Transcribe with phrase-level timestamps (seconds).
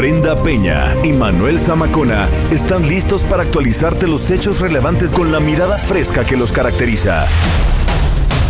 [0.00, 5.76] Brenda Peña y Manuel Zamacona están listos para actualizarte los hechos relevantes con la mirada
[5.76, 7.26] fresca que los caracteriza.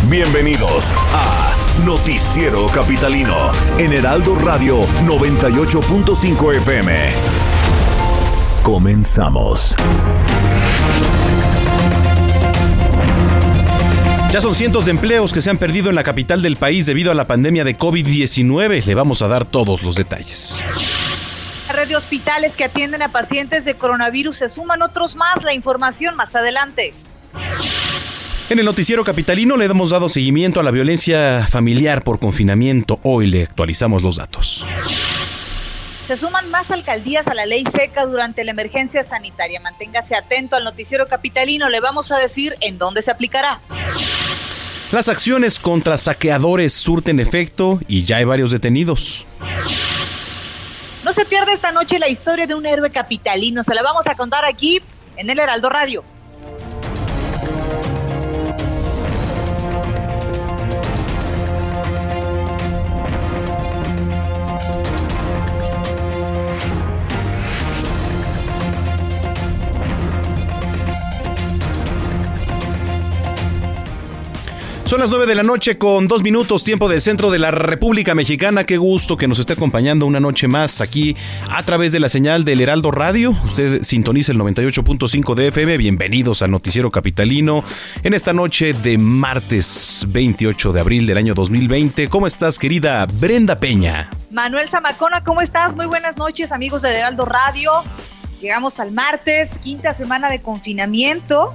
[0.07, 1.53] Bienvenidos a
[1.85, 7.09] Noticiero Capitalino en Heraldo Radio 98.5 FM.
[8.63, 9.75] Comenzamos.
[14.31, 17.11] Ya son cientos de empleos que se han perdido en la capital del país debido
[17.11, 18.85] a la pandemia de COVID-19.
[18.85, 21.10] Le vamos a dar todos los detalles.
[21.71, 25.45] La red de hospitales que atienden a pacientes de coronavirus se suman otros más.
[25.45, 26.93] La información más adelante.
[28.49, 32.99] En el noticiero capitalino le hemos dado seguimiento a la violencia familiar por confinamiento.
[33.03, 34.67] Hoy le actualizamos los datos.
[36.07, 39.61] Se suman más alcaldías a la ley seca durante la emergencia sanitaria.
[39.61, 41.69] Manténgase atento al noticiero capitalino.
[41.69, 43.61] Le vamos a decir en dónde se aplicará.
[44.91, 49.25] Las acciones contra saqueadores surten efecto y ya hay varios detenidos.
[51.11, 53.65] No se pierde esta noche la historia de un héroe capitalino.
[53.65, 54.81] Se la vamos a contar aquí
[55.17, 56.05] en el Heraldo Radio.
[74.91, 78.13] Son las 9 de la noche con dos minutos tiempo del centro de la República
[78.13, 78.65] Mexicana.
[78.65, 81.15] Qué gusto que nos esté acompañando una noche más aquí
[81.49, 83.33] a través de la señal del Heraldo Radio.
[83.45, 85.77] Usted sintoniza el 98.5 de FM.
[85.77, 87.63] Bienvenidos al Noticiero Capitalino
[88.03, 92.09] en esta noche de martes 28 de abril del año 2020.
[92.09, 94.09] ¿Cómo estás, querida Brenda Peña?
[94.29, 95.73] Manuel Zamacona, ¿cómo estás?
[95.73, 97.71] Muy buenas noches, amigos del Heraldo Radio.
[98.41, 101.53] Llegamos al martes, quinta semana de confinamiento.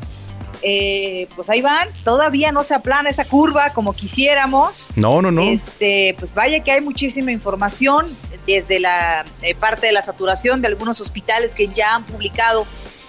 [0.63, 4.89] Eh, pues ahí van, todavía no se aplana esa curva como quisiéramos.
[4.97, 5.43] No, no, no.
[5.43, 8.07] Este, pues vaya que hay muchísima información
[8.47, 12.67] desde la eh, parte de la saturación de algunos hospitales que ya han publicado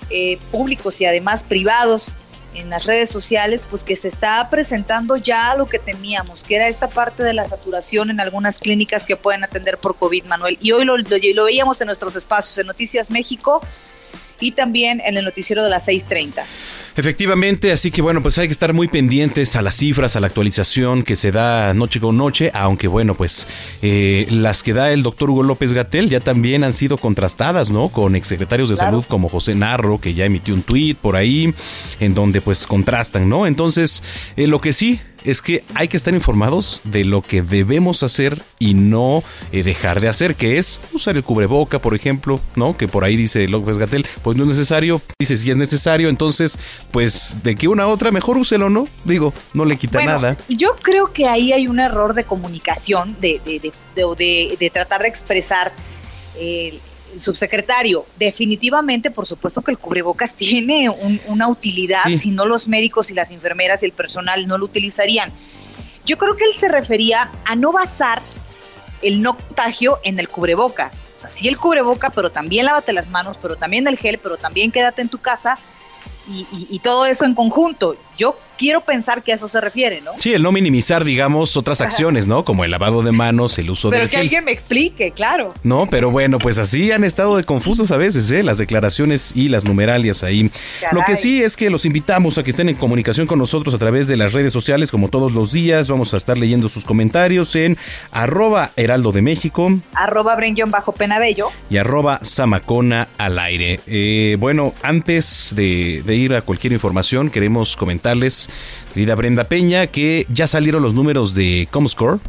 [0.09, 2.15] eh, públicos y además privados
[2.53, 6.67] en las redes sociales, pues que se está presentando ya lo que temíamos, que era
[6.67, 10.57] esta parte de la saturación en algunas clínicas que pueden atender por COVID, Manuel.
[10.59, 13.61] Y hoy lo, lo, lo veíamos en nuestros espacios, en Noticias México
[14.39, 16.43] y también en el noticiero de las 6.30.
[16.97, 20.25] Efectivamente, así que bueno, pues hay que estar muy pendientes a las cifras, a la
[20.25, 23.47] actualización que se da noche con noche, aunque bueno, pues
[23.83, 27.89] eh, las que da el doctor Hugo López Gatel ya también han sido contrastadas, ¿no?
[27.89, 31.53] Con exsecretarios de salud como José Narro, que ya emitió un tuit por ahí,
[31.99, 33.45] en donde pues contrastan, ¿no?
[33.45, 34.01] Entonces,
[34.35, 38.41] eh, lo que sí es que hay que estar informados de lo que debemos hacer
[38.59, 42.77] y no eh, dejar de hacer, que es usar el cubreboca, por ejemplo, ¿no?
[42.77, 45.01] Que por ahí dice López Gatel, pues no es necesario.
[45.19, 46.57] Dice, si es necesario, entonces,
[46.91, 48.87] pues de que una a otra, mejor úselo, ¿no?
[49.03, 50.37] Digo, no le quita bueno, nada.
[50.47, 55.01] Yo creo que ahí hay un error de comunicación, de, de, de, de, de tratar
[55.01, 55.71] de expresar.
[56.39, 56.79] El
[57.19, 62.17] subsecretario, definitivamente, por supuesto que el cubrebocas tiene un, una utilidad, sí.
[62.17, 65.31] si no los médicos y las enfermeras y el personal no lo utilizarían.
[66.05, 68.21] Yo creo que él se refería a no basar
[69.01, 70.91] el no contagio en el cubreboca.
[71.17, 74.37] O sea, sí el cubreboca, pero también lávate las manos, pero también el gel, pero
[74.37, 75.57] también quédate en tu casa
[76.29, 77.95] y, y, todo eso en conjunto.
[78.17, 80.11] Yo quiero pensar que a eso se refiere, ¿no?
[80.17, 82.43] Sí, el no minimizar, digamos, otras acciones, ¿no?
[82.43, 84.25] Como el lavado de manos, el uso pero del que gel.
[84.25, 85.53] alguien me explique, claro.
[85.63, 88.43] No, pero bueno, pues así han estado de confusas a veces, ¿eh?
[88.43, 90.49] Las declaraciones y las numeralias ahí.
[90.81, 90.95] Caray.
[90.95, 93.77] Lo que sí es que los invitamos a que estén en comunicación con nosotros a
[93.77, 95.87] través de las redes sociales, como todos los días.
[95.87, 97.77] Vamos a estar leyendo sus comentarios en
[98.11, 99.71] arroba heraldo de México.
[99.93, 101.49] Arroba Brenjon bajo Penabello.
[101.69, 103.79] Y arroba Samacona al aire.
[103.87, 107.75] Eh, bueno, antes de, de ir a cualquier información, queremos
[108.07, 108.49] comentarles
[108.93, 112.19] querida Brenda Peña, que ya salieron los números de Comscore.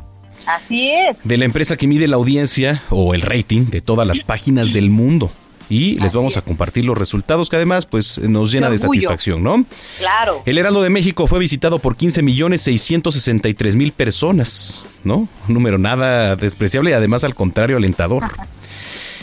[0.47, 1.27] Así es.
[1.27, 4.91] De la empresa que mide la audiencia o el rating de todas las páginas del
[4.91, 5.31] mundo.
[5.71, 9.43] Y les Así vamos a compartir los resultados que además pues nos llena de satisfacción,
[9.43, 9.67] ¿no?
[9.99, 10.43] Claro.
[10.47, 15.29] El Heraldo de México fue visitado por 15 millones 663 mil personas, ¿no?
[15.47, 18.25] Un número nada despreciable y además al contrario alentador.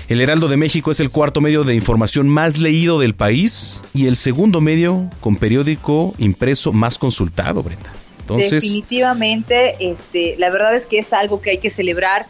[0.08, 4.06] El Heraldo de México es el cuarto medio de información más leído del país y
[4.06, 7.92] el segundo medio con periódico impreso más consultado, Brenda.
[8.20, 12.28] Entonces, definitivamente, este, la verdad es que es algo que hay que celebrar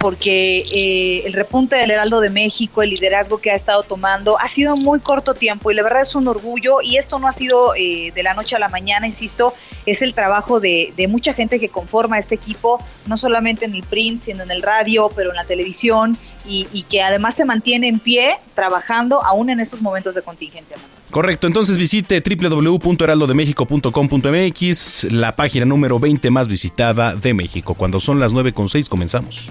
[0.00, 4.48] porque eh, el repunte del Heraldo de México, el liderazgo que ha estado tomando, ha
[4.48, 7.74] sido muy corto tiempo y la verdad es un orgullo y esto no ha sido
[7.76, 9.52] eh, de la noche a la mañana, insisto,
[9.84, 14.22] es el trabajo de, mucha gente que conforma este equipo, no solamente en el print,
[14.22, 16.16] sino en el radio, pero en la televisión
[16.46, 20.76] y, y que además se mantiene en pie trabajando aún en estos momentos de contingencia.
[21.10, 27.72] Correcto, entonces visite www.heraldodemexico.com.mx, la página número 20 más visitada de México.
[27.72, 29.50] Cuando son las 9.6 comenzamos.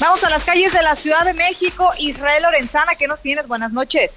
[0.00, 1.88] Vamos a las calles de la Ciudad de México.
[2.00, 3.46] Israel Lorenzana, ¿qué nos tienes?
[3.46, 4.10] Buenas noches.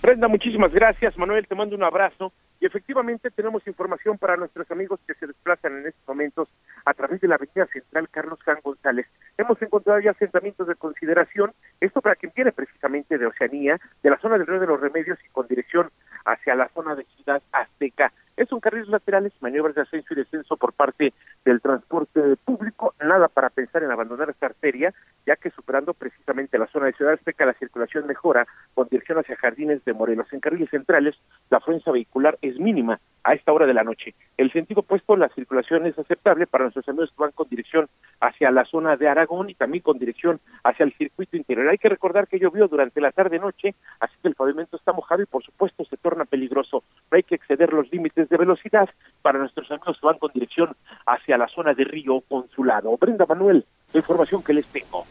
[0.00, 1.18] Brenda, muchísimas gracias.
[1.18, 2.32] Manuel, te mando un abrazo.
[2.64, 6.48] Efectivamente tenemos información para nuestros amigos que se desplazan en estos momentos
[6.86, 9.06] a través de la avenida central Carlos Can González.
[9.36, 11.52] Hemos encontrado ya asentamientos de consideración,
[11.82, 15.18] esto para quien viene precisamente de Oceanía, de la zona del Río de los Remedios
[15.26, 15.90] y con dirección
[16.24, 18.10] hacia la zona de Ciudad Azteca.
[18.36, 21.12] Es un carriles laterales, maniobras de ascenso y descenso por parte
[21.44, 24.92] del transporte público, nada para pensar en abandonar esta arteria,
[25.24, 29.36] ya que superando precisamente la zona de Ciudad Azteca, la circulación mejora con dirección hacia
[29.36, 30.32] Jardines de Morelos.
[30.32, 31.14] En carriles centrales,
[31.48, 34.14] la afluencia vehicular es mínima a esta hora de la noche.
[34.36, 37.88] El sentido opuesto, la circulación es aceptable para nuestros amigos que van con dirección
[38.20, 41.68] hacia la zona de Aragón y también con dirección hacia el circuito interior.
[41.68, 45.26] Hay que recordar que llovió durante la tarde-noche, así que el pavimento está mojado y
[45.26, 46.82] por supuesto se torna peligroso.
[47.10, 48.88] No hay que exceder los límites de velocidad
[49.22, 50.76] para nuestros amigos que van con dirección
[51.06, 52.96] hacia la zona de Río Consulado.
[52.98, 55.04] Brenda Manuel, la información que les tengo.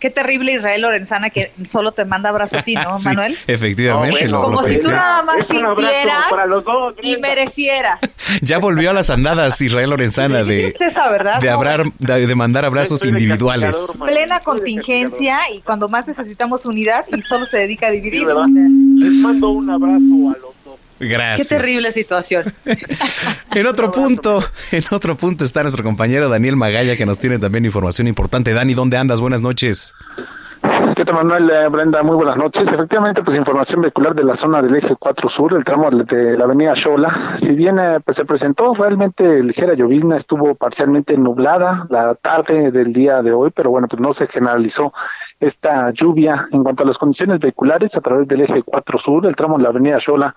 [0.00, 3.34] Qué terrible Israel Lorenzana que solo te manda abrazo a ti, ¿no, Sí, Manuel?
[3.46, 4.26] efectivamente.
[4.26, 8.00] No, lo- Como lo si tú nada más sintieras para los dos, y merecieras.
[8.42, 11.40] Ya volvió a las andadas Israel Lorenzana de, tristeza, ¿verdad?
[11.40, 13.96] de, No, hablar, de, de mandar abrazos individuales.
[14.04, 18.26] Plena contingencia y cuando más necesitamos unidad y solo se dedica a dividir.
[18.26, 20.54] sea, Les mando un abrazo a los
[20.98, 21.08] dos.
[21.08, 21.48] Qué Gracias.
[21.48, 22.44] terrible situación.
[23.54, 24.42] En otro punto,
[24.72, 28.52] en otro punto está nuestro compañero Daniel Magalla que nos tiene también información importante.
[28.52, 29.20] Dani, ¿dónde andas?
[29.20, 29.94] Buenas noches.
[30.96, 31.50] ¿Qué tal, Manuel?
[31.50, 32.66] Eh, Brenda, muy buenas noches.
[32.72, 36.44] Efectivamente, pues información vehicular de la zona del eje 4 sur, el tramo de la
[36.44, 37.36] avenida Xola.
[37.36, 42.92] Si bien eh, pues, se presentó realmente ligera llovizna, estuvo parcialmente nublada la tarde del
[42.92, 44.92] día de hoy, pero bueno, pues no se generalizó
[45.40, 46.48] esta lluvia.
[46.52, 49.64] En cuanto a las condiciones vehiculares, a través del eje 4 sur, el tramo de
[49.64, 50.34] la avenida Xola,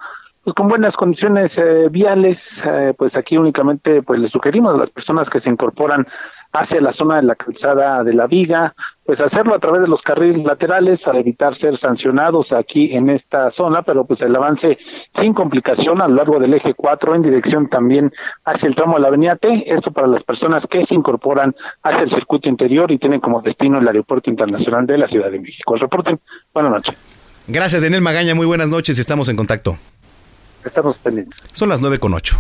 [0.47, 4.89] pues con buenas condiciones eh, viales, eh, pues aquí únicamente pues le sugerimos a las
[4.89, 6.07] personas que se incorporan
[6.53, 8.73] hacia la zona de la calzada de la viga,
[9.03, 13.51] pues hacerlo a través de los carriles laterales para evitar ser sancionados aquí en esta
[13.51, 14.77] zona, pero pues el avance
[15.13, 18.13] sin complicación a lo largo del eje 4 en dirección también
[18.45, 21.53] hacia el tramo de la avenida T, esto para las personas que se incorporan
[21.83, 25.41] hacia el circuito interior y tienen como destino el aeropuerto internacional de la Ciudad de
[25.41, 25.75] México.
[25.75, 26.17] El reporte,
[26.53, 26.95] buenas noches,
[27.49, 28.35] Gracias, Daniel Magaña.
[28.35, 29.77] Muy buenas noches estamos en contacto.
[30.67, 31.41] Estamos pendientes.
[31.53, 32.39] Son las nueve con ocho.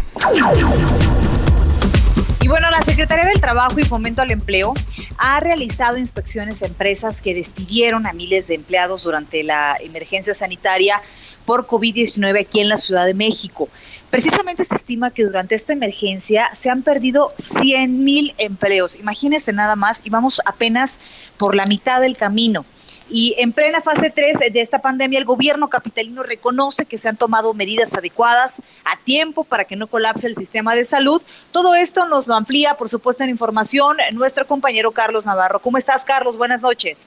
[2.41, 4.73] Y bueno, la Secretaría del Trabajo y Fomento al Empleo
[5.17, 11.01] ha realizado inspecciones a empresas que despidieron a miles de empleados durante la emergencia sanitaria
[11.45, 13.67] por COVID-19 aquí en la Ciudad de México.
[14.09, 18.95] Precisamente se estima que durante esta emergencia se han perdido 100 mil empleos.
[18.95, 20.99] Imagínense nada más y vamos apenas
[21.37, 22.65] por la mitad del camino.
[23.09, 27.15] Y en plena fase 3 de esta pandemia, el gobierno capitalino reconoce que se han
[27.15, 31.21] tomado medidas adecuadas a tiempo para que no colapse el sistema de salud.
[31.51, 35.59] Todo esto nos lo amplía, por supuesto, en información nuestro compañero Carlos Navarro.
[35.59, 36.37] ¿Cómo estás, Carlos?
[36.37, 36.97] Buenas noches.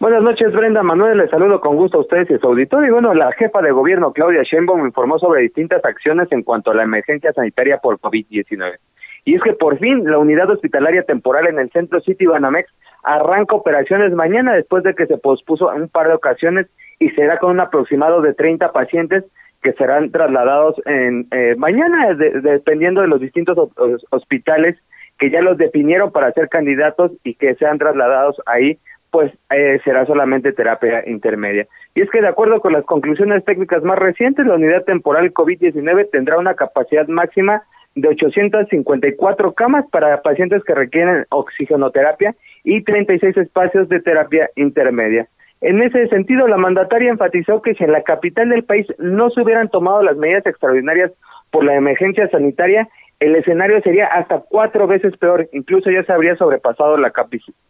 [0.00, 1.18] Buenas noches, Brenda Manuel.
[1.18, 2.88] Les saludo con gusto a ustedes y a su auditorio.
[2.88, 6.74] Y bueno, la jefa de gobierno, Claudia Sheinbaum, informó sobre distintas acciones en cuanto a
[6.74, 8.78] la emergencia sanitaria por COVID-19.
[9.24, 12.70] Y es que por fin la unidad hospitalaria temporal en el centro City Banamex
[13.02, 16.66] arranca operaciones mañana después de que se pospuso en un par de ocasiones
[16.98, 19.24] y será con un aproximado de 30 pacientes
[19.62, 24.76] que serán trasladados en eh, mañana, de- dependiendo de los distintos ho- hos- hospitales
[25.18, 28.78] que ya los definieron para ser candidatos y que sean trasladados ahí,
[29.10, 31.66] pues eh, será solamente terapia intermedia.
[31.94, 36.10] Y es que de acuerdo con las conclusiones técnicas más recientes, la unidad temporal COVID-19
[36.12, 37.62] tendrá una capacidad máxima
[37.94, 45.28] de 854 camas para pacientes que requieren oxigenoterapia y 36 espacios de terapia intermedia.
[45.60, 49.40] En ese sentido, la mandataria enfatizó que si en la capital del país no se
[49.40, 51.10] hubieran tomado las medidas extraordinarias
[51.50, 56.36] por la emergencia sanitaria, el escenario sería hasta cuatro veces peor, incluso ya se habría
[56.36, 57.12] sobrepasado la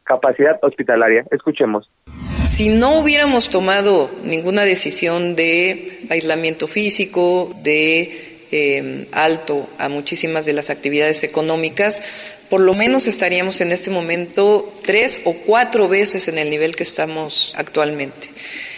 [0.05, 1.25] capacidad hospitalaria.
[1.31, 1.91] Escuchemos.
[2.49, 10.53] Si no hubiéramos tomado ninguna decisión de aislamiento físico, de eh, alto a muchísimas de
[10.53, 12.03] las actividades económicas,
[12.51, 16.83] por lo menos estaríamos en este momento tres o cuatro veces en el nivel que
[16.83, 18.29] estamos actualmente.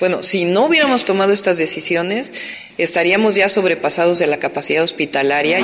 [0.00, 2.34] Bueno, si no hubiéramos tomado estas decisiones,
[2.78, 5.58] estaríamos ya sobrepasados de la capacidad hospitalaria.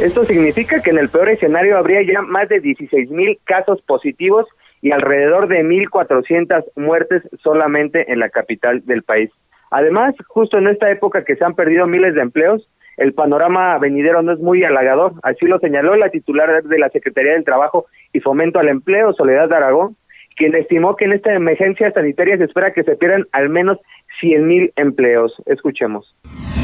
[0.00, 4.46] Esto significa que en el peor escenario habría ya más de 16 mil casos positivos
[4.80, 9.30] y alrededor de 1.400 muertes solamente en la capital del país.
[9.70, 14.22] Además, justo en esta época que se han perdido miles de empleos, el panorama venidero
[14.22, 15.12] no es muy halagador.
[15.22, 19.52] Así lo señaló la titular de la Secretaría del Trabajo y Fomento al Empleo, Soledad
[19.52, 19.96] Aragón,
[20.36, 23.78] quien estimó que en esta emergencia sanitaria se espera que se pierdan al menos
[24.20, 25.32] 100 mil empleos.
[25.46, 26.14] Escuchemos.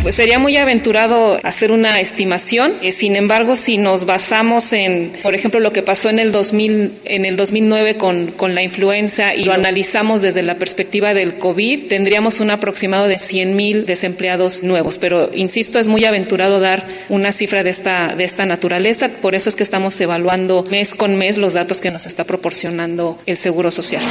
[0.04, 2.74] Pues sería muy aventurado hacer una estimación.
[2.82, 6.92] Eh, sin embargo, si nos basamos en, por ejemplo, lo que pasó en el 2000,
[7.06, 11.88] en el 2009 con, con la influenza y lo analizamos desde la perspectiva del COVID,
[11.88, 14.98] tendríamos un aproximado de 100 mil desempleados nuevos.
[14.98, 19.08] Pero, insisto, es muy aventurado dar una cifra de esta, de esta naturaleza.
[19.08, 23.18] Por eso es que estamos evaluando mes con mes los datos que nos está proporcionando
[23.24, 24.02] el Seguro Social.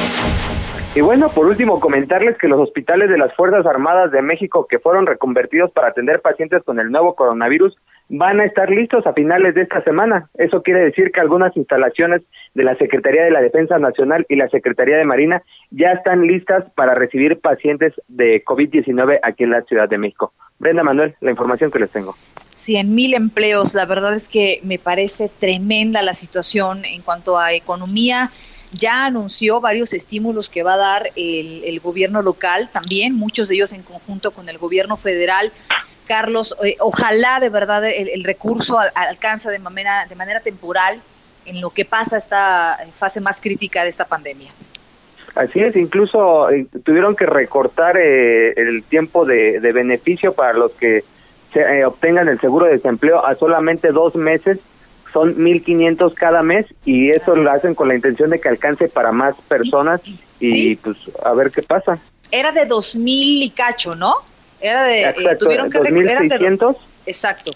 [0.96, 4.78] Y bueno, por último, comentarles que los hospitales de las Fuerzas Armadas de México que
[4.78, 7.76] fueron reconvertidos para atender pacientes con el nuevo coronavirus
[8.10, 10.30] van a estar listos a finales de esta semana.
[10.36, 12.22] Eso quiere decir que algunas instalaciones
[12.54, 16.64] de la Secretaría de la Defensa Nacional y la Secretaría de Marina ya están listas
[16.76, 20.34] para recibir pacientes de COVID-19 aquí en la Ciudad de México.
[20.60, 22.16] Brenda Manuel, la información que les tengo.
[22.58, 27.52] 100 mil empleos, la verdad es que me parece tremenda la situación en cuanto a
[27.52, 28.30] economía
[28.74, 33.72] ya anunció varios estímulos que va a dar el, gobierno local también, muchos de ellos
[33.72, 35.51] en conjunto con el gobierno federal.
[36.08, 41.00] Carlos, eh, ojalá de verdad el, recurso alcance de manera, de manera temporal
[41.46, 44.51] en lo que pasa esta fase más crítica de esta pandemia.
[45.36, 51.03] Así es, incluso eh, tuvieron que recortar eh, el tiempo de, beneficio para los que
[51.51, 54.60] se, obtengan el seguro de desempleo a solamente dos meses
[55.13, 59.12] son 1.500 cada mes y eso lo hacen con la intención de que alcance para
[59.12, 60.01] más personas
[60.39, 62.00] y pues a ver qué pasa.
[62.32, 64.15] Era de 2.000 y cacho, ¿no?
[64.60, 65.03] Era de...
[65.03, 66.75] Eh, Exacto, tuvieron que 2.600.
[67.05, 67.51] Exacto.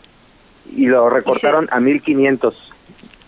[0.75, 2.53] Y lo recortaron a 1.500.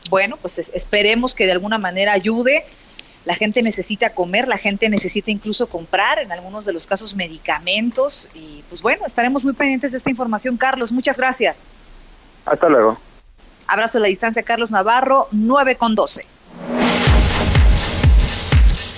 [0.09, 2.65] Bueno, pues esperemos que de alguna manera ayude.
[3.25, 8.29] La gente necesita comer, la gente necesita incluso comprar, en algunos de los casos medicamentos.
[8.33, 10.91] Y pues bueno, estaremos muy pendientes de esta información, Carlos.
[10.91, 11.61] Muchas gracias.
[12.45, 12.99] Hasta luego.
[13.69, 16.25] Abrazo a la distancia, Carlos Navarro, 9 con 12.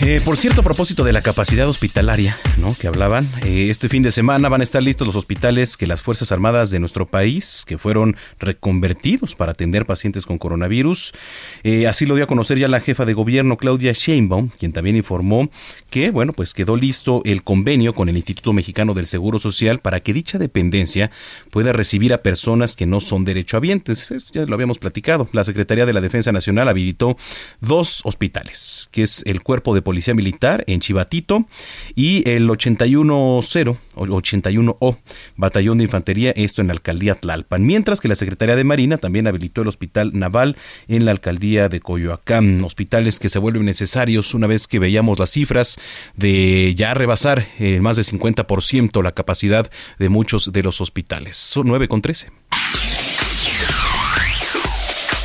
[0.03, 2.73] Eh, por cierto, a propósito de la capacidad hospitalaria, ¿no?
[2.73, 6.01] Que hablaban, eh, este fin de semana van a estar listos los hospitales que las
[6.01, 11.13] Fuerzas Armadas de nuestro país, que fueron reconvertidos para atender pacientes con coronavirus.
[11.61, 14.95] Eh, así lo dio a conocer ya la jefa de gobierno, Claudia Sheinbaum, quien también
[14.95, 15.51] informó
[15.91, 19.99] que, bueno, pues quedó listo el convenio con el Instituto Mexicano del Seguro Social para
[19.99, 21.11] que dicha dependencia
[21.51, 24.09] pueda recibir a personas que no son derechohabientes.
[24.09, 25.29] Eso ya lo habíamos platicado.
[25.31, 27.17] La Secretaría de la Defensa Nacional habilitó
[27.59, 31.45] dos hospitales, que es el Cuerpo de Policía Militar en Chivatito
[31.95, 34.97] y el 81-0 81O,
[35.35, 37.65] Batallón de Infantería, esto en la alcaldía Tlalpan.
[37.65, 40.55] Mientras que la Secretaría de Marina también habilitó el Hospital Naval
[40.87, 42.63] en la alcaldía de Coyoacán.
[42.63, 45.77] Hospitales que se vuelven necesarios una vez que veíamos las cifras
[46.15, 49.69] de ya rebasar eh, más de 50% la capacidad
[49.99, 51.37] de muchos de los hospitales.
[51.37, 52.29] Son 9 con 13.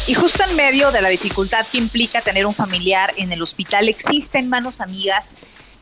[0.08, 3.88] Y justo en medio de la dificultad que implica tener un familiar en el hospital,
[3.88, 5.32] existen manos amigas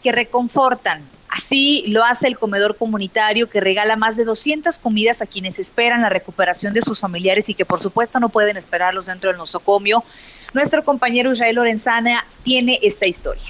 [0.03, 1.03] que reconfortan.
[1.29, 6.01] Así lo hace el comedor comunitario que regala más de 200 comidas a quienes esperan
[6.01, 10.03] la recuperación de sus familiares y que por supuesto no pueden esperarlos dentro del nosocomio.
[10.55, 13.45] Nuestro compañero Israel Lorenzana tiene esta historia.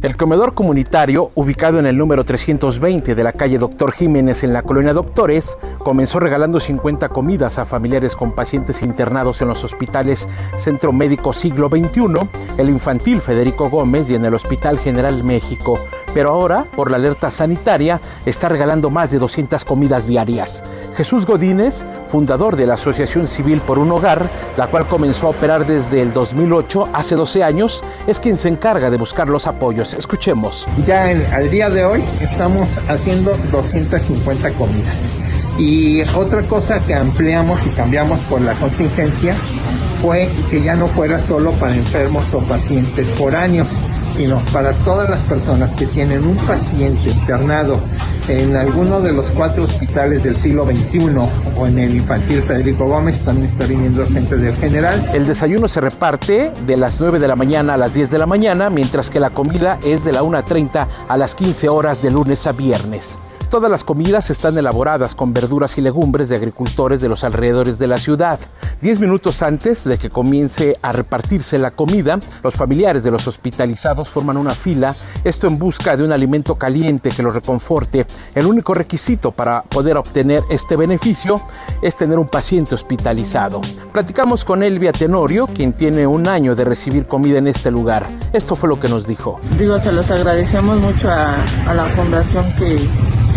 [0.00, 4.62] El comedor comunitario, ubicado en el número 320 de la calle Doctor Jiménez en la
[4.62, 10.92] colonia Doctores, comenzó regalando 50 comidas a familiares con pacientes internados en los hospitales Centro
[10.92, 12.28] Médico Siglo XXI,
[12.58, 15.80] el Infantil Federico Gómez y en el Hospital General México.
[16.14, 20.62] Pero ahora, por la alerta sanitaria, está regalando más de 200 comidas diarias.
[20.96, 25.66] Jesús Godínez, fundador de la Asociación Civil por un Hogar, la cual comenzó a operar
[25.66, 30.66] desde el 2008, hace 12 años, es quien se encarga de buscar los apoyos Escuchemos.
[30.86, 34.96] Ya al día de hoy estamos haciendo 250 comidas.
[35.58, 39.34] Y otra cosa que ampliamos y cambiamos por la contingencia
[40.00, 43.66] fue que ya no fuera solo para enfermos o pacientes por años,
[44.52, 47.80] para todas las personas que tienen un paciente internado
[48.26, 51.16] en alguno de los cuatro hospitales del siglo XXI
[51.56, 55.08] o en el infantil Federico Gómez, también está viniendo gente del general.
[55.14, 58.26] El desayuno se reparte de las 9 de la mañana a las 10 de la
[58.26, 62.44] mañana, mientras que la comida es de la 1.30 a las 15 horas de lunes
[62.48, 63.18] a viernes.
[63.50, 67.86] Todas las comidas están elaboradas con verduras y legumbres de agricultores de los alrededores de
[67.86, 68.38] la ciudad.
[68.82, 74.10] Diez minutos antes de que comience a repartirse la comida, los familiares de los hospitalizados
[74.10, 78.06] forman una fila, esto en busca de un alimento caliente que los reconforte.
[78.34, 81.40] El único requisito para poder obtener este beneficio
[81.82, 83.62] es tener un paciente hospitalizado.
[83.92, 88.06] Platicamos con Elvia Tenorio, quien tiene un año de recibir comida en este lugar.
[88.32, 89.40] Esto fue lo que nos dijo.
[89.58, 92.78] Digo, se los agradecemos mucho a, la fundación que,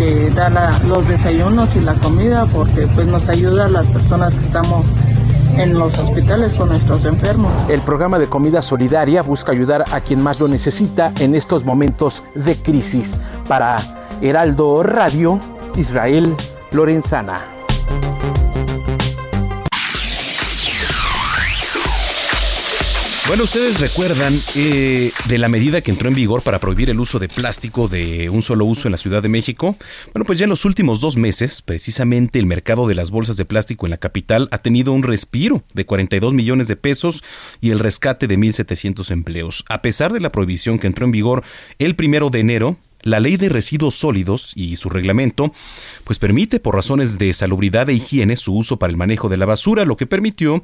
[0.04, 0.50] que da
[0.84, 4.86] los desayunos y la comida porque pues nos ayuda a las personas que estamos
[5.56, 7.52] en los hospitales con nuestros enfermos.
[7.68, 12.24] El programa de comida solidaria busca ayudar a quien más lo necesita en estos momentos
[12.34, 13.20] de crisis.
[13.48, 13.76] Para
[14.20, 15.38] Heraldo Radio,
[15.76, 16.34] Israel
[16.72, 17.36] Lorenzana.
[23.32, 27.18] Bueno, ustedes recuerdan eh, de la medida que entró en vigor para prohibir el uso
[27.18, 29.74] de plástico de un solo uso en la Ciudad de México.
[30.12, 33.46] Bueno, pues ya en los últimos dos meses, precisamente el mercado de las bolsas de
[33.46, 37.24] plástico en la capital ha tenido un respiro de 42 millones de pesos
[37.62, 39.64] y el rescate de 1.700 empleos.
[39.70, 41.42] A pesar de la prohibición que entró en vigor
[41.78, 45.52] el primero de enero, la ley de residuos sólidos y su reglamento
[46.04, 49.46] pues permite por razones de salubridad e higiene su uso para el manejo de la
[49.46, 50.62] basura, lo que permitió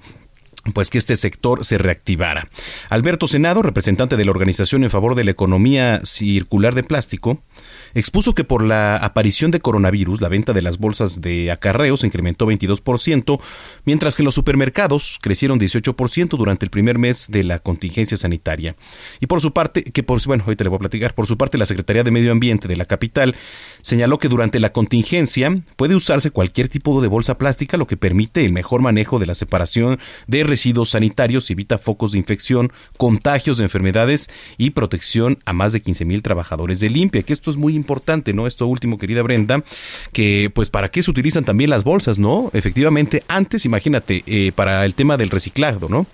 [0.74, 2.48] pues que este sector se reactivara.
[2.88, 7.42] Alberto Senado, representante de la Organización en favor de la Economía Circular de Plástico,
[8.00, 12.06] expuso que por la aparición de coronavirus, la venta de las bolsas de acarreo se
[12.06, 13.40] incrementó 22%,
[13.84, 18.76] mientras que los supermercados crecieron 18% durante el primer mes de la contingencia sanitaria.
[19.20, 21.58] Y por su parte, que por bueno, ahorita le voy a platicar, por su parte
[21.58, 23.34] la Secretaría de Medio Ambiente de la capital
[23.82, 28.44] señaló que durante la contingencia puede usarse cualquier tipo de bolsa plástica, lo que permite
[28.44, 33.64] el mejor manejo de la separación de residuos sanitarios, evita focos de infección, contagios de
[33.64, 37.74] enfermedades y protección a más de 15 mil trabajadores de limpia, que esto es muy
[37.74, 37.87] importante,
[38.34, 38.46] ¿no?
[38.46, 39.62] Esto último, querida Brenda,
[40.12, 42.50] que pues para qué se utilizan también las bolsas, ¿no?
[42.52, 46.06] Efectivamente, antes, imagínate, eh, para el tema del reciclado, ¿no?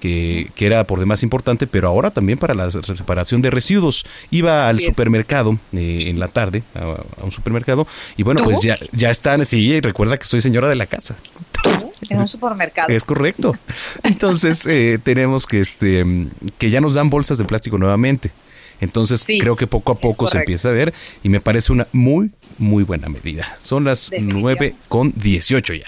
[0.00, 4.04] Que, que, era por demás importante, pero ahora también para la separación de residuos.
[4.30, 7.86] Iba al supermercado eh, en la tarde, a, un supermercado,
[8.16, 11.16] y bueno, pues ya, ya están, sí, recuerda que soy señora de la casa.
[12.08, 12.88] en un supermercado.
[12.88, 13.56] Es correcto.
[14.02, 16.04] Entonces, eh, tenemos que, este,
[16.58, 18.32] que ya nos dan bolsas de plástico nuevamente.
[18.82, 20.92] Entonces creo que poco a poco se empieza a ver
[21.22, 23.56] y me parece una muy, muy buena medida.
[23.62, 25.86] Son las 9 con 18 ya.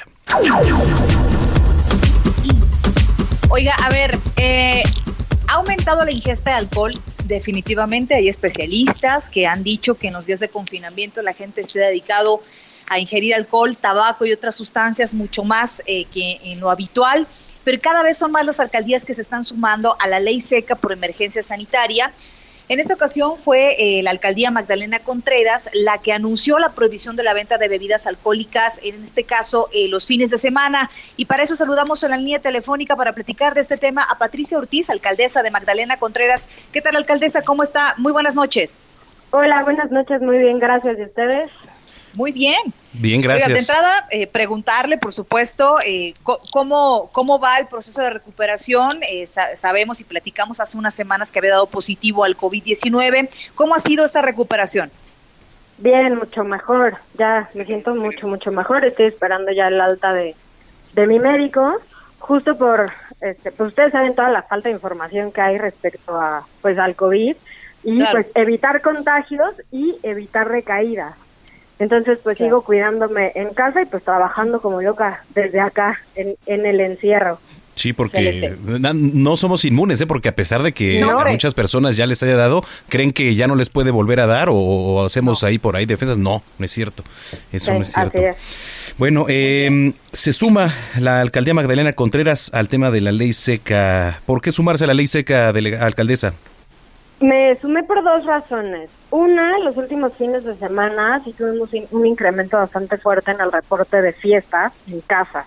[3.50, 4.82] Oiga, a ver, eh,
[5.48, 7.00] ha aumentado la ingesta de alcohol.
[7.24, 11.82] Definitivamente hay especialistas que han dicho que en los días de confinamiento la gente se
[11.82, 12.42] ha dedicado
[12.88, 17.26] a ingerir alcohol, tabaco y otras sustancias mucho más eh, que en lo habitual
[17.64, 20.74] pero cada vez son más las alcaldías que se están sumando a la ley seca
[20.76, 22.12] por emergencia sanitaria.
[22.66, 27.22] En esta ocasión fue eh, la alcaldía Magdalena Contreras la que anunció la prohibición de
[27.22, 30.90] la venta de bebidas alcohólicas, en este caso eh, los fines de semana.
[31.18, 34.56] Y para eso saludamos en la línea telefónica para platicar de este tema a Patricia
[34.56, 36.48] Ortiz, alcaldesa de Magdalena Contreras.
[36.72, 37.42] ¿Qué tal, alcaldesa?
[37.42, 37.96] ¿Cómo está?
[37.98, 38.78] Muy buenas noches.
[39.30, 40.98] Hola, buenas noches, muy bien, gracias.
[40.98, 41.50] ¿Y ustedes?
[42.14, 42.72] Muy bien.
[42.92, 43.48] Bien, gracias.
[43.48, 46.14] de entrada, eh, preguntarle, por supuesto, eh,
[46.52, 49.00] cómo, cómo va el proceso de recuperación.
[49.02, 53.28] Eh, sabemos y platicamos hace unas semanas que había dado positivo al COVID-19.
[53.54, 54.90] ¿Cómo ha sido esta recuperación?
[55.78, 56.98] Bien, mucho mejor.
[57.18, 58.86] Ya me siento mucho, mucho mejor.
[58.86, 60.36] Estoy esperando ya el alta de,
[60.92, 61.80] de mi médico,
[62.20, 66.46] justo por, este, pues ustedes saben toda la falta de información que hay respecto a,
[66.62, 67.36] pues, al COVID
[67.82, 71.14] y pues evitar contagios y evitar recaídas.
[71.78, 76.66] Entonces, pues sigo cuidándome en casa y pues trabajando como loca desde acá, en, en
[76.66, 77.38] el encierro.
[77.74, 78.56] Sí, porque
[78.94, 80.06] no somos inmunes, ¿eh?
[80.06, 83.48] porque a pesar de que a muchas personas ya les haya dado, creen que ya
[83.48, 86.16] no les puede volver a dar o, hacemos ahí por ahí defensas.
[86.16, 87.02] No, no es cierto.
[87.52, 88.22] Eso no es cierto.
[88.96, 94.20] Bueno, eh, se suma la alcaldía Magdalena Contreras al tema de la ley seca.
[94.24, 96.34] ¿Por qué sumarse a la ley seca, de la alcaldesa?
[97.20, 98.90] Me sumé por dos razones.
[99.10, 104.02] Una, los últimos fines de semana sí tuvimos un incremento bastante fuerte en el reporte
[104.02, 105.46] de fiestas en casa.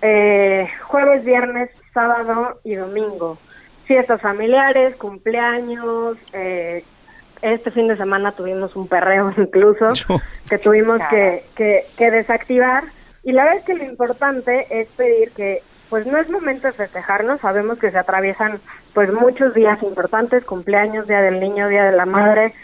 [0.00, 3.38] Eh, jueves, viernes, sábado y domingo.
[3.84, 6.16] Fiestas familiares, cumpleaños.
[6.32, 6.84] Eh,
[7.42, 9.92] este fin de semana tuvimos un perreo incluso
[10.48, 12.84] que tuvimos que, que, que desactivar.
[13.24, 15.62] Y la verdad es que lo importante es pedir que
[15.92, 18.60] pues no es momento de festejarnos, sabemos que se atraviesan
[18.94, 22.54] pues muchos días importantes, cumpleaños, Día del Niño, Día de la Madre,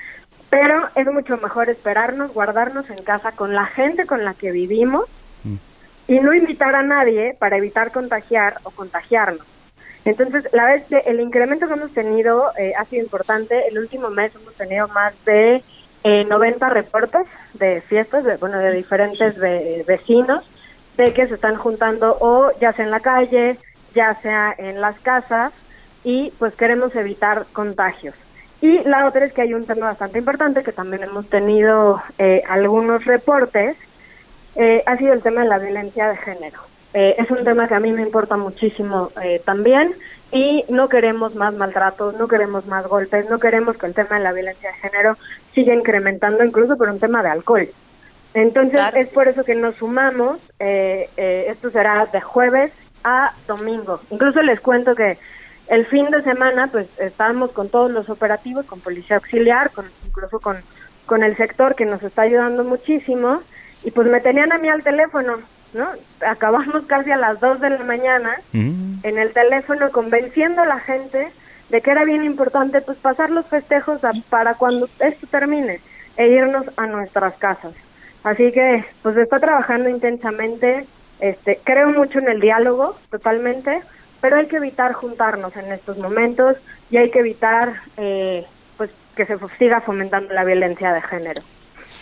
[0.49, 5.05] pero es mucho mejor esperarnos, guardarnos en casa con la gente con la que vivimos
[5.45, 5.57] mm.
[6.11, 9.47] y no invitar a nadie para evitar contagiar o contagiarnos.
[10.07, 13.69] Entonces, la vez que el incremento que hemos tenido eh, ha sido importante.
[13.69, 15.63] El último mes hemos tenido más de
[16.03, 19.39] eh, 90 reportes de fiestas, de, bueno, de diferentes
[19.87, 20.49] vecinos
[20.99, 23.57] de que se están juntando o ya sea en la calle,
[23.95, 25.53] ya sea en las casas
[26.05, 28.15] y pues queremos evitar contagios.
[28.61, 32.43] Y la otra es que hay un tema bastante importante que también hemos tenido eh,
[32.49, 33.77] algunos reportes,
[34.57, 36.59] eh, ha sido el tema de la violencia de género.
[36.93, 39.11] Eh, es un tema que a mí me importa muchísimo
[39.45, 39.95] también
[40.33, 44.25] y no queremos más maltratos, no queremos más golpes, no queremos que el tema de
[44.25, 45.17] la violencia de género
[45.55, 47.69] siga incrementando incluso por un tema de alcohol.
[48.35, 52.73] Entonces es por eso que nos sumamos, esto será de jueves
[53.05, 54.01] a domingo.
[54.11, 55.19] Incluso les cuento que
[55.69, 60.41] el fin de semana, pues estábamos con todos los operativos, con Policía Auxiliar, con, incluso
[60.41, 60.59] con,
[61.07, 63.43] con el sector que nos está ayudando muchísimo,
[63.85, 65.39] y pues me tenían a mí al teléfono,
[65.75, 65.89] ¿no?
[66.27, 69.01] Acabamos casi a las 2 de la mañana mm.
[69.03, 71.29] en el teléfono convenciendo a la gente
[71.69, 75.81] de que era bien importante pues pasar los festejos para cuando esto termine
[76.17, 77.75] e irnos a nuestras casas.
[78.29, 80.85] Así que pues está trabajando intensamente,
[81.19, 83.81] este, creo mucho en el diálogo totalmente,
[84.21, 86.59] pero hay que evitar juntarnos en estos momentos
[86.91, 88.45] y hay que evitar eh,
[88.77, 91.43] pues que se siga fomentando la violencia de género.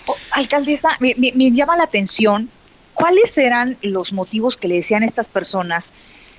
[0.06, 2.50] Oh, alcaldesa, me, me, llama la atención
[2.92, 5.92] cuáles eran los motivos que le decían estas personas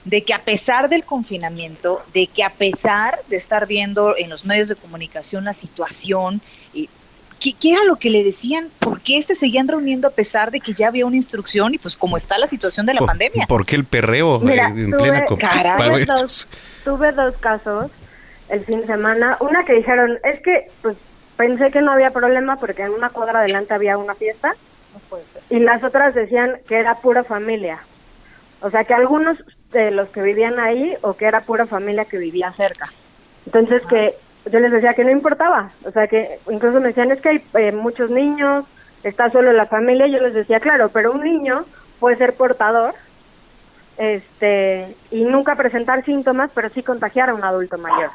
[0.04, 4.43] de que a pesar del confinamiento, de que a pesar de estar viendo en los
[4.43, 6.41] medios de comunicación la situación,
[6.73, 6.89] y
[7.39, 8.69] ¿Qué, era lo que le decían?
[8.80, 11.95] ¿Por qué se seguían reuniendo a pesar de que ya había una instrucción y pues
[11.95, 13.45] como está la situación de la pandemia?
[13.47, 16.47] ¿Por qué el perreo Mira, en tuve, plena tuve, dos,
[16.84, 17.91] tuve dos casos
[18.50, 19.38] el fin de semana.
[19.39, 20.97] Una que dijeron, es que pues
[21.36, 24.56] pensé que no había problema porque en una cuadra adelante había una fiesta.
[24.93, 25.43] No puede ser.
[25.50, 27.80] Y las otras decían que era pura familia.
[28.62, 29.38] O sea, que algunos
[29.71, 32.91] de los que vivían ahí o que era pura familia que vivía cerca.
[33.45, 34.15] Entonces, que
[34.51, 37.43] yo les decía que no importaba, o sea que incluso me decían es que hay
[37.55, 38.65] eh, muchos niños,
[39.03, 41.65] está solo la familia, yo les decía claro, pero un niño
[41.99, 42.93] puede ser portador
[43.97, 48.10] este y nunca presentar síntomas, pero sí contagiar a un adulto mayor.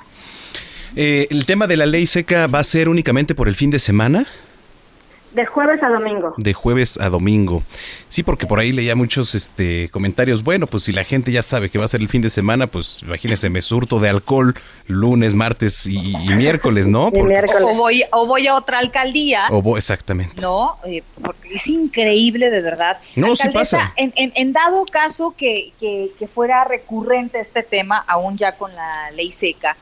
[0.95, 3.79] Eh, ¿El tema de la ley seca va a ser únicamente por el fin de
[3.79, 4.27] semana?
[5.35, 6.35] De jueves a domingo.
[6.37, 7.63] De jueves a domingo.
[8.09, 10.43] Sí, porque por ahí leía muchos este, comentarios.
[10.43, 12.67] Bueno, pues si la gente ya sabe que va a ser el fin de semana,
[12.67, 14.55] pues imagínense, me surto de alcohol
[14.87, 17.07] lunes, martes y, miércoles, ¿no?
[17.07, 19.47] O, voy, o voy a otra alcaldía.
[19.51, 20.43] O exactamente.
[20.43, 22.99] No, eh, porque es increíble de verdad.
[23.17, 23.95] No, sí pasa.
[23.97, 29.11] En, en, dado caso que, que, que fuera recurrente este tema, aún ya con la
[29.13, 29.79] ley seca,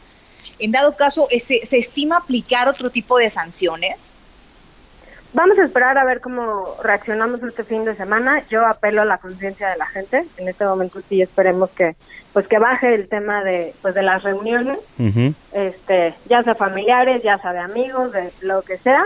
[0.61, 4.10] en dado caso, ¿se, ¿se estima aplicar otro tipo de sanciones?
[5.33, 8.43] Vamos a esperar a ver cómo reaccionamos este fin de semana.
[8.49, 10.27] Yo apelo a la conciencia de la gente.
[10.37, 11.95] En este momento sí esperemos que
[12.33, 14.79] pues que baje el tema de pues de las reuniones,
[15.53, 19.05] este, ya sea familiares, ya sea de amigos, de lo que sea.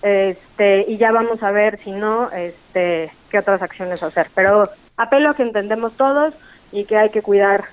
[0.00, 5.30] Este, y ya vamos a ver si no este qué otras acciones hacer, pero apelo
[5.30, 6.32] a que entendemos todos
[6.72, 7.64] y que hay que cuidar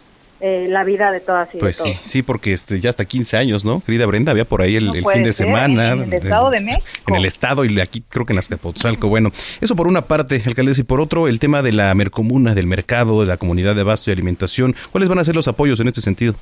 [0.42, 3.64] eh, la vida de todas y Pues sí, sí, porque este, ya hasta 15 años,
[3.64, 3.82] ¿no?
[3.86, 5.92] Querida Brenda, había por ahí el, fin de semana.
[5.92, 6.86] En el Estado de México.
[7.08, 9.08] En el Estado y aquí creo que en Azcapotzalco.
[9.08, 12.68] Bueno, eso por una parte, alcaldesa, y por otro, el tema de la mercomuna, del
[12.68, 14.76] mercado, de la comunidad de abasto y alimentación.
[14.92, 16.36] ¿Cuáles van a ser los apoyos en este sentido?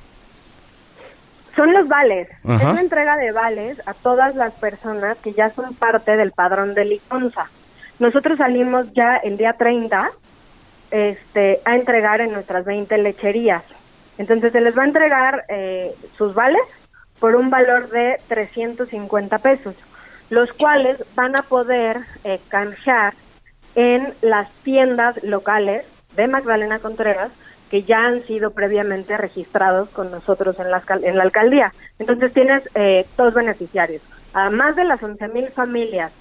[1.56, 2.29] Son los vales.
[2.29, 6.73] Es una entrega de vales a todas las personas que ya son parte del padrón
[6.73, 7.47] de Liconza.
[7.99, 10.10] Nosotros salimos ya el día 30
[10.89, 13.63] este, a entregar en nuestras 20 lecherías.
[14.17, 16.62] Entonces se les va a entregar eh, sus vales
[17.19, 19.76] por un valor de 350 pesos,
[20.30, 23.13] los cuales van a poder eh, canjear
[23.76, 27.32] en las tiendas locales de Magdalena Contreras
[27.73, 31.73] que ya han sido previamente registrados con nosotros en la, en la alcaldía.
[31.97, 34.04] Entonces tienes eh, dos beneficiarios.
[34.32, 36.12] Además de las 11.000 familias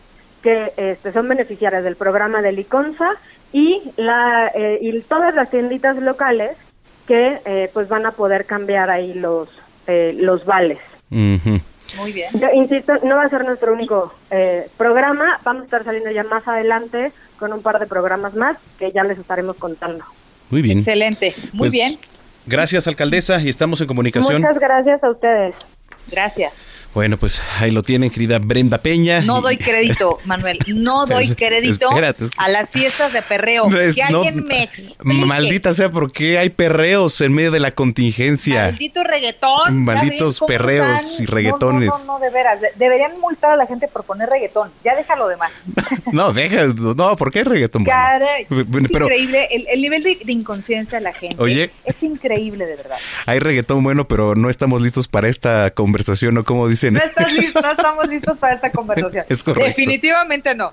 [0.42, 3.10] que este, son beneficiarias del programa de Liconza
[3.52, 6.56] y, la, eh, y todas las tienditas locales
[7.06, 9.48] que eh, pues van a poder cambiar ahí los,
[9.86, 10.78] eh, los vales.
[11.10, 12.30] Muy bien.
[12.34, 16.24] Yo insisto, no va a ser nuestro único eh, programa, vamos a estar saliendo ya
[16.24, 20.04] más adelante con un par de programas más que ya les estaremos contando.
[20.50, 20.78] Muy bien.
[20.78, 21.98] Excelente, muy pues, bien.
[22.46, 24.40] Gracias, alcaldesa, y estamos en comunicación.
[24.40, 25.54] Muchas gracias a ustedes.
[26.10, 26.58] Gracias.
[26.94, 29.22] Bueno, pues ahí lo tienen, querida Brenda Peña.
[29.22, 31.88] No doy crédito, Manuel, no doy crédito
[32.36, 33.66] a las fiestas de perreo.
[33.70, 34.68] que alguien me
[35.02, 38.64] Maldita sea, ¿por qué hay perreos en medio de la contingencia?
[38.64, 39.84] Maldito reggaetón.
[39.84, 41.88] Malditos perreos y reggaetones.
[41.88, 42.60] No, no, no, de veras.
[42.76, 44.70] deberían multar a la gente por poner reggaetón.
[44.84, 45.52] Ya déjalo demás.
[46.12, 47.86] no, deja, no, ¿por qué reggaetón?
[47.86, 51.36] es increíble el, nivel de, inconsciencia de la gente.
[51.38, 51.70] Oye.
[51.84, 52.98] Es increíble, de verdad.
[53.24, 56.42] Hay reggaetón bueno, pero no estamos listos para esta conversación conversación, ¿no?
[56.44, 56.94] Como dicen.
[56.94, 59.26] No, estás listo, no estamos listos para esta conversación.
[59.28, 59.68] Es correcto.
[59.68, 60.72] Definitivamente no.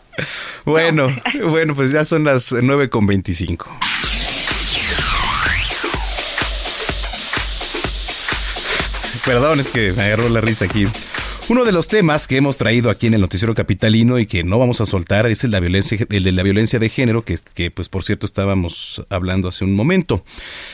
[0.65, 1.13] Bueno,
[1.49, 3.67] bueno, pues ya son las 9 con 25.
[9.25, 10.87] Perdón, es que me agarró la risa aquí.
[11.49, 14.59] Uno de los temas que hemos traído aquí en el noticiero capitalino y que no
[14.59, 15.57] vamos a soltar es el de
[16.31, 20.23] la violencia, de, género, que, que pues por cierto estábamos hablando hace un momento.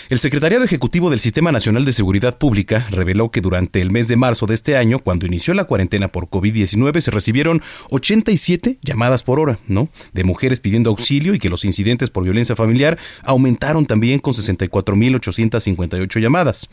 [0.09, 4.17] El Secretariado Ejecutivo del Sistema Nacional de Seguridad Pública reveló que durante el mes de
[4.17, 7.61] marzo de este año, cuando inició la cuarentena por COVID-19, se recibieron
[7.91, 9.87] 87 llamadas por hora, ¿no?
[10.11, 16.19] De mujeres pidiendo auxilio y que los incidentes por violencia familiar aumentaron también con 64.858
[16.19, 16.67] llamadas.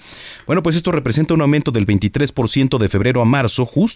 [0.44, 3.91] Bueno, pues esto representa un aumento del 23% de febrero a marzo, justo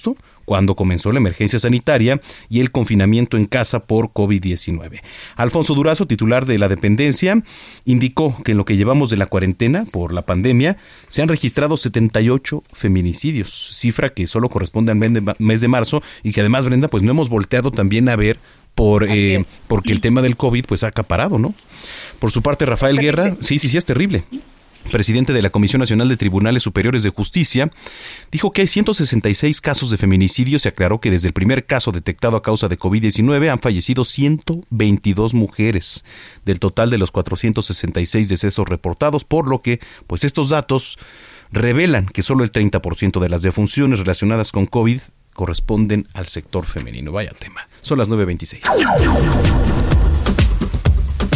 [0.46, 5.02] cuando comenzó la emergencia sanitaria y el confinamiento en casa por COVID-19.
[5.36, 7.42] Alfonso Durazo, titular de la dependencia,
[7.84, 10.78] indicó que en lo que llevamos de la cuarentena por la pandemia
[11.08, 14.98] se han registrado 78 feminicidios, cifra que solo corresponde al
[15.38, 18.38] mes de marzo y que además, Brenda, pues no hemos volteado también a ver
[18.74, 21.54] por eh, porque el tema del COVID pues ha acaparado, ¿no?
[22.18, 24.24] Por su parte, Rafael Guerra, sí, sí, sí, es terrible
[24.90, 27.70] presidente de la Comisión Nacional de Tribunales Superiores de Justicia,
[28.30, 30.58] dijo que hay 166 casos de feminicidio.
[30.58, 35.34] Se aclaró que desde el primer caso detectado a causa de COVID-19 han fallecido 122
[35.34, 36.04] mujeres
[36.44, 40.98] del total de los 466 decesos reportados, por lo que pues estos datos
[41.50, 45.00] revelan que solo el 30% de las defunciones relacionadas con COVID
[45.34, 47.12] corresponden al sector femenino.
[47.12, 47.68] Vaya tema.
[47.82, 48.62] Son las 9.26.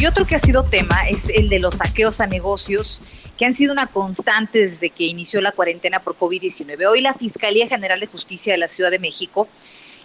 [0.01, 3.03] Y otro que ha sido tema es el de los saqueos a negocios
[3.41, 6.87] que han sido una constante desde que inició la cuarentena por COVID-19.
[6.87, 9.49] Hoy la Fiscalía General de Justicia de la Ciudad de México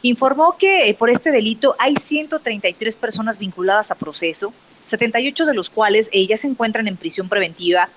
[0.04, 4.54] informó que eh, por este delito hay 133 personas vinculadas a proceso,
[4.88, 7.90] 78 de los cuales ellas se encuentran en prisión preventiva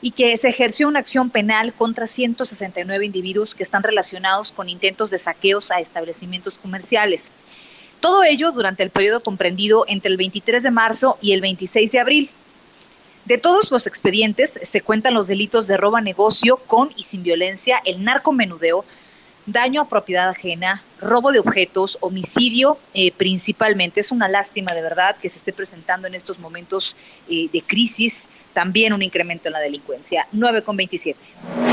[0.00, 5.10] y que se ejerció una acción penal contra 169 individuos que están relacionados con intentos
[5.10, 7.30] de saqueos a establecimientos comerciales.
[8.00, 12.00] Todo ello durante el periodo comprendido entre el 23 de marzo y el 26 de
[12.00, 12.30] abril.
[13.28, 17.22] De todos los expedientes se cuentan los delitos de robo a negocio con y sin
[17.22, 18.86] violencia, el narcomenudeo,
[19.44, 24.00] daño a propiedad ajena, robo de objetos, homicidio eh, principalmente.
[24.00, 26.96] Es una lástima de verdad que se esté presentando en estos momentos
[27.28, 28.14] eh, de crisis
[28.54, 30.26] también un incremento en la delincuencia.
[30.32, 31.67] 9,27.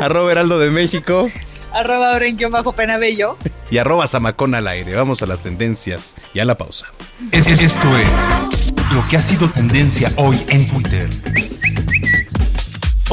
[0.00, 1.30] arroba Heraldo de México.
[1.72, 2.18] Arroba
[2.50, 3.36] Bajo Penabello.
[3.70, 4.94] Y arroba Zamacón al aire.
[4.94, 6.86] Vamos a las tendencias y a la pausa.
[7.32, 11.08] Esto es lo que ha sido tendencia hoy en Twitter.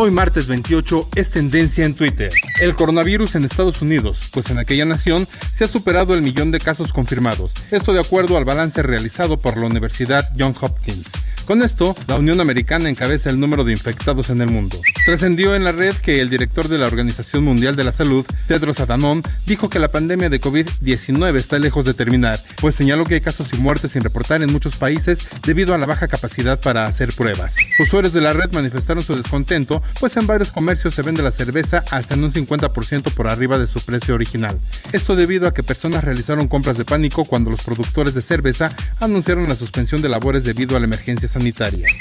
[0.01, 2.31] Hoy martes 28 es tendencia en Twitter.
[2.61, 6.61] El coronavirus en Estados Unidos, pues en aquella nación se ha superado el millón de
[6.61, 7.51] casos confirmados.
[7.69, 11.11] Esto de acuerdo al balance realizado por la Universidad Johns Hopkins.
[11.49, 14.79] Con esto, la Unión Americana encabeza el número de infectados en el mundo.
[15.03, 18.79] Trascendió en la red que el director de la Organización Mundial de la Salud, Tedros
[18.79, 23.21] Adhanom, dijo que la pandemia de COVID-19 está lejos de terminar, pues señaló que hay
[23.21, 27.13] casos y muertes sin reportar en muchos países debido a la baja capacidad para hacer
[27.13, 27.55] pruebas.
[27.79, 31.83] Usuarios de la red manifestaron su descontento, pues en varios comercios se vende la cerveza
[31.89, 34.59] hasta en un 50% por arriba de su precio original.
[34.91, 39.49] Esto debido a que personas realizaron compras de pánico cuando los productores de cerveza anunciaron
[39.49, 41.38] la suspensión de labores debido a la emergencia sanitaria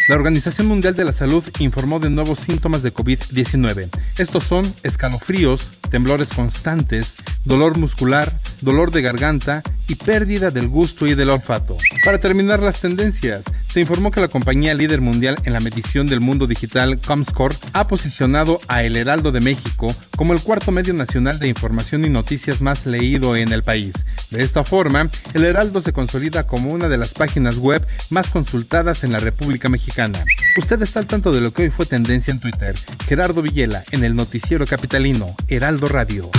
[0.09, 3.89] la Organización Mundial de la Salud informó de nuevos síntomas de COVID-19.
[4.19, 11.15] Estos son escalofríos, temblores constantes, dolor muscular, dolor de garganta y pérdida del gusto y
[11.15, 11.77] del olfato.
[12.05, 16.21] Para terminar las tendencias, se informó que la compañía líder mundial en la medición del
[16.21, 21.39] mundo digital Comscore ha posicionado a El Heraldo de México como el cuarto medio nacional
[21.39, 23.95] de información y noticias más leído en el país.
[24.31, 29.05] De esta forma, El Heraldo se consolida como una de las páginas web más consultadas
[29.05, 30.25] en la República Mexicana.
[30.57, 32.75] Usted está al tanto de lo que hoy fue tendencia en Twitter.
[33.07, 36.31] Gerardo Villela en el noticiero capitalino Heraldo Radio.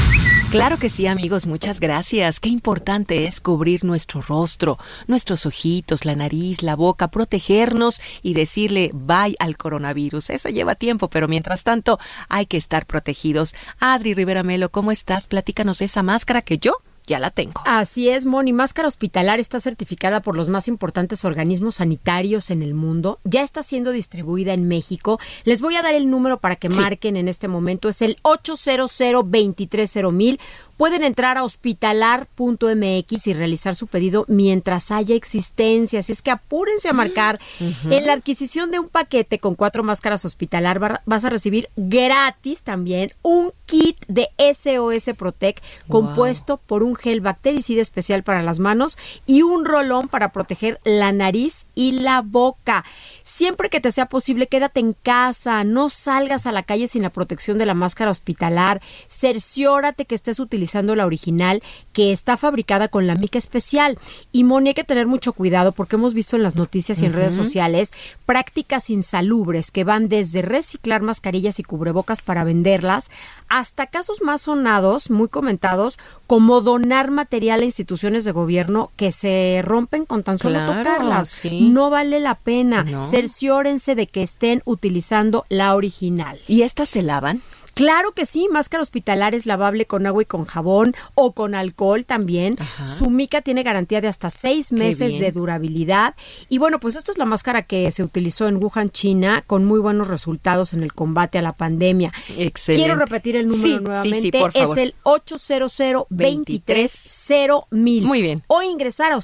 [0.50, 2.40] Claro que sí, amigos, muchas gracias.
[2.40, 8.90] Qué importante es cubrir nuestro rostro, nuestros ojitos, la nariz, la boca, protegernos y decirle
[8.92, 10.32] bye al coronavirus.
[10.32, 12.00] Eso lleva tiempo, pero mientras tanto
[12.30, 13.54] hay que estar protegidos.
[13.80, 15.28] Adri Rivera Melo, ¿cómo estás?
[15.28, 17.62] Platícanos esa máscara que yo ya la tengo.
[17.66, 18.54] Así es, Moni.
[18.54, 23.20] Máscara hospitalar está certificada por los más importantes organismos sanitarios en el mundo.
[23.24, 25.20] Ya está siendo distribuida en México.
[25.44, 27.90] Les voy a dar el número para que marquen en este momento.
[27.90, 30.44] Es el 800 230
[30.78, 36.00] Pueden entrar a hospitalar.mx y realizar su pedido mientras haya existencia.
[36.00, 37.38] Así es que apúrense a marcar.
[37.60, 43.12] En la adquisición de un paquete con cuatro máscaras hospitalar vas a recibir gratis también
[43.24, 49.44] un kit de SOS Protect compuesto por un gel bactericida especial para las manos y
[49.44, 52.84] un rolón para proteger la nariz y la boca.
[53.24, 57.12] Siempre que te sea posible, quédate en casa, no salgas a la calle sin la
[57.12, 58.82] protección de la máscara hospitalar.
[59.08, 61.62] Cerciórate que estés utilizando la original
[61.94, 64.00] que está fabricada con la mica especial.
[64.32, 67.14] Y Moni, hay que tener mucho cuidado porque hemos visto en las noticias y en
[67.14, 67.94] redes sociales
[68.26, 73.12] prácticas insalubres que van desde reciclar mascarillas y cubrebocas para venderlas
[73.60, 79.62] hasta casos más sonados, muy comentados, como donar material a instituciones de gobierno que se
[79.64, 81.30] rompen con tan solo Claro, tocarlas.
[81.30, 81.70] sí.
[81.70, 82.84] No vale la pena.
[82.84, 83.04] No.
[83.04, 86.40] Cerciórense de que estén utilizando la original.
[86.48, 87.42] ¿Y estas se lavan?
[87.80, 92.04] Claro que sí, máscara hospitalar es lavable con agua y con jabón o con alcohol
[92.04, 92.58] también.
[92.86, 96.14] Su mica tiene garantía de hasta seis meses de durabilidad.
[96.50, 99.80] Y bueno, pues esta es la máscara que se utilizó en Wuhan, China, con muy
[99.80, 102.12] buenos resultados en el combate a la pandemia.
[102.38, 102.84] Excelente.
[102.84, 104.22] Quiero repetir el número Sí, nuevamente.
[104.24, 104.78] sí, por favor.
[104.78, 107.28] Es el 800 23
[107.72, 108.04] mil.
[108.04, 108.44] Muy bien.
[108.48, 109.18] O ingresar a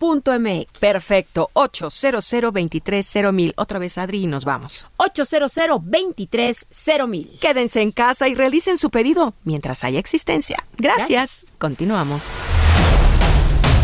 [0.00, 0.80] hospitalar.mx.
[0.80, 1.50] Perfecto.
[1.52, 3.52] 800 mil.
[3.56, 4.86] Otra vez, Adri, y nos vamos.
[4.96, 6.66] 800 23
[7.08, 7.38] mil.
[7.40, 10.64] Quédense en casa y realicen su pedido mientras haya existencia.
[10.76, 11.52] Gracias.
[11.58, 12.32] Continuamos.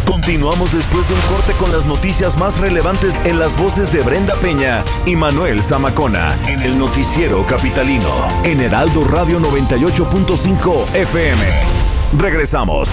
[0.07, 4.35] Continuamos después de un corte con las noticias más relevantes en las voces de Brenda
[4.37, 8.11] Peña y Manuel Zamacona en el noticiero capitalino
[8.43, 11.86] en Heraldo Radio 98.5 FM.
[12.19, 12.89] Regresamos.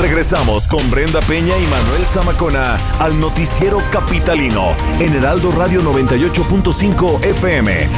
[0.00, 7.88] Regresamos con Brenda Peña y Manuel Zamacona al noticiero capitalino en Heraldo Radio 98.5 FM.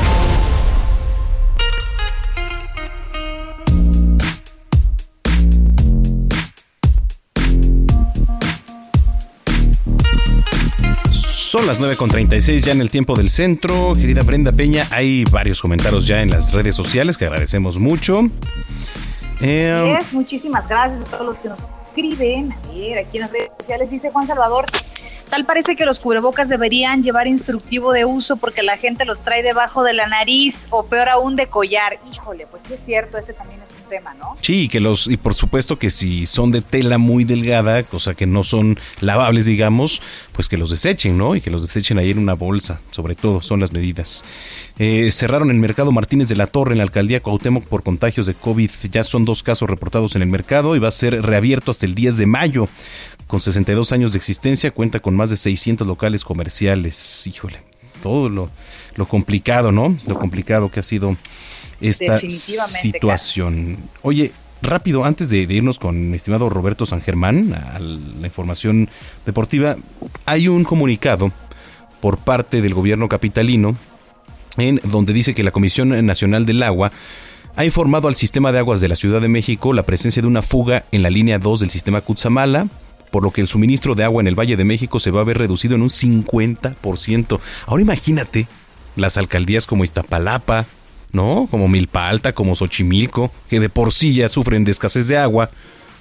[11.12, 13.94] Son las 9.36 ya en el tiempo del centro.
[13.94, 18.28] Querida Brenda Peña, hay varios comentarios ya en las redes sociales que agradecemos mucho.
[19.46, 22.52] Eh, Yes, muchísimas gracias a todos los que nos escriben.
[22.52, 24.64] A ver, aquí en las redes sociales dice Juan Salvador.
[25.28, 29.42] Tal parece que los cubrebocas deberían llevar instructivo de uso porque la gente los trae
[29.42, 31.98] debajo de la nariz o peor aún de collar.
[32.12, 34.37] Híjole, pues sí es cierto, ese también es un tema, ¿no?
[34.40, 38.26] Sí, que los, y por supuesto que si son de tela muy delgada, cosa que
[38.26, 40.02] no son lavables, digamos,
[40.33, 41.35] pues que los desechen, ¿no?
[41.35, 44.24] Y que los desechen ahí en una bolsa, sobre todo, son las medidas.
[44.78, 48.34] Eh, cerraron el mercado Martínez de la Torre en la alcaldía Cuauhtémoc por contagios de
[48.34, 48.70] COVID.
[48.90, 51.94] Ya son dos casos reportados en el mercado y va a ser reabierto hasta el
[51.94, 52.68] 10 de mayo.
[53.28, 57.26] Con 62 años de existencia, cuenta con más de 600 locales comerciales.
[57.26, 57.60] Híjole,
[58.02, 58.50] todo lo,
[58.96, 59.96] lo complicado, ¿no?
[60.06, 61.16] Lo complicado que ha sido
[61.80, 63.78] esta situación.
[64.02, 68.90] Oye, rápido, antes de, de irnos con mi estimado Roberto San Germán a la información
[69.24, 69.76] deportiva,
[70.26, 71.32] hay un comunicado
[72.00, 73.76] por parte del gobierno capitalino
[74.58, 76.92] en donde dice que la Comisión Nacional del Agua
[77.56, 80.42] ha informado al sistema de aguas de la Ciudad de México la presencia de una
[80.42, 82.66] fuga en la línea 2 del sistema Cutzamala,
[83.10, 85.24] por lo que el suministro de agua en el Valle de México se va a
[85.24, 87.38] ver reducido en un 50%.
[87.66, 88.46] Ahora imagínate
[88.96, 90.66] las alcaldías como Iztapalapa,
[91.12, 91.46] ¿no?
[91.50, 95.50] Como Milpa Alta, como Xochimilco, que de por sí ya sufren de escasez de agua,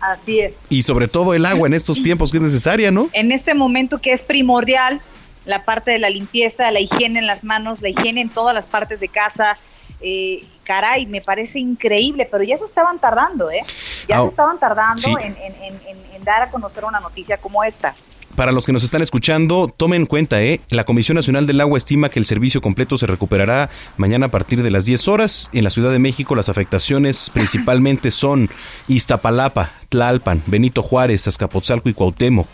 [0.01, 0.55] Así es.
[0.69, 3.09] y sobre todo el agua en estos tiempos que es necesaria, ¿no?
[3.13, 5.01] En este momento que es primordial,
[5.45, 8.65] la parte de la limpieza, la higiene en las manos, la higiene en todas las
[8.65, 9.57] partes de casa.
[10.01, 13.61] Eh, caray, me parece increíble, pero ya se estaban tardando, ¿eh?
[14.07, 15.11] Ya se estaban tardando sí.
[15.21, 15.55] en- en-
[15.87, 17.93] en- en dar a conocer una noticia como esta.
[18.35, 20.59] para los que nos están escuchando, tomen en cuenta, ¿eh?
[20.69, 24.63] la Comisión Nacional del Agua estima que el servicio completo se recuperará mañana a partir
[24.63, 25.51] de las 10 horas.
[25.53, 28.49] En la Ciudad de México las afectaciones principalmente son
[28.87, 32.47] Iztapalapa, Tlalpan, Benito Juárez, Azcapotzalco y Cuauhtémoc.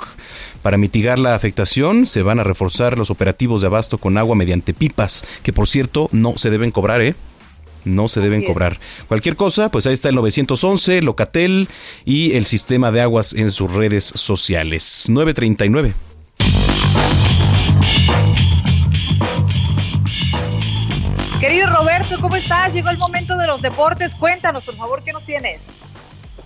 [0.62, 4.74] Para mitigar la afectación se van a reforzar los operativos de abasto con agua mediante
[4.74, 7.16] pipas, que por cierto no se deben cobrar, ¿eh?
[7.86, 8.80] no se deben cobrar.
[9.07, 11.70] Cualquier cosa, pues ahí está el 911, Locatel
[12.05, 15.05] y el sistema de aguas en sus redes sociales.
[15.10, 15.93] 939.
[21.39, 22.74] Querido Roberto, ¿cómo estás?
[22.74, 24.14] Llegó el momento de los deportes.
[24.14, 25.64] Cuéntanos, por favor, ¿qué nos tienes?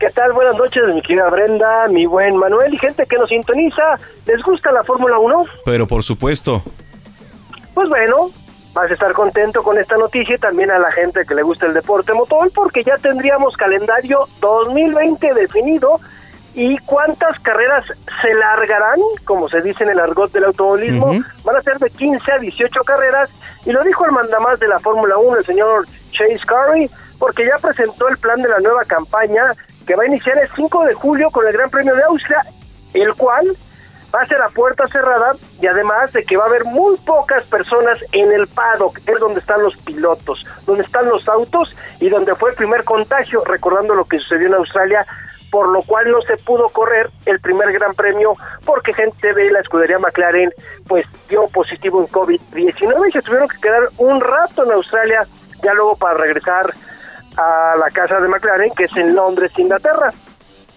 [0.03, 0.33] ¿Qué tal?
[0.33, 3.95] Buenas noches, mi querida Brenda, mi buen Manuel y gente que nos sintoniza.
[4.25, 5.45] ¿Les gusta la Fórmula 1?
[5.63, 6.61] Pero por supuesto.
[7.73, 8.29] Pues bueno,
[8.73, 11.67] vas a estar contento con esta noticia y también a la gente que le gusta
[11.67, 16.01] el deporte motor porque ya tendríamos calendario 2020 definido
[16.53, 17.85] y cuántas carreras
[18.21, 21.13] se largarán, como se dice en el argot del automovilismo,
[21.45, 23.29] van a ser de 15 a 18 carreras
[23.65, 27.57] y lo dijo el mandamás de la Fórmula 1, el señor Chase Carey, porque ya
[27.57, 29.53] presentó el plan de la nueva campaña
[29.85, 32.41] que va a iniciar el 5 de julio con el Gran Premio de Austria,
[32.93, 33.57] el cual
[34.13, 37.43] va a ser a puerta cerrada y además de que va a haber muy pocas
[37.45, 42.35] personas en el paddock, es donde están los pilotos, donde están los autos y donde
[42.35, 45.05] fue el primer contagio, recordando lo que sucedió en Australia,
[45.51, 48.33] por lo cual no se pudo correr el primer gran premio
[48.65, 50.51] porque gente de la escudería McLaren
[50.87, 55.27] pues dio positivo en COVID-19 y se tuvieron que quedar un rato en Australia
[55.63, 56.73] ya luego para regresar
[57.37, 60.11] a la casa de McLaren que es en Londres, Inglaterra.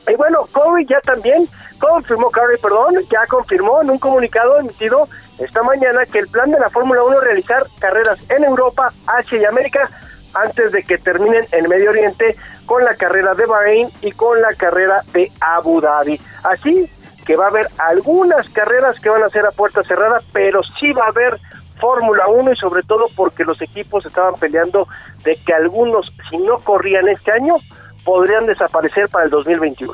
[0.09, 1.49] Y bueno, Corey ya también
[1.79, 6.59] confirmó, Curry, perdón, ya confirmó en un comunicado emitido esta mañana que el plan de
[6.59, 9.91] la Fórmula 1 es realizar carreras en Europa, Asia y América
[10.35, 14.53] antes de que terminen en Medio Oriente con la carrera de Bahrein y con la
[14.55, 16.21] carrera de Abu Dhabi.
[16.43, 16.91] Así
[17.25, 20.93] que va a haber algunas carreras que van a ser a puerta cerrada, pero sí
[20.93, 21.39] va a haber
[21.81, 24.89] Fórmula 1 y sobre todo porque los equipos estaban peleando
[25.25, 27.57] de que algunos, si no corrían este año,
[28.05, 29.93] podrían desaparecer para el 2021.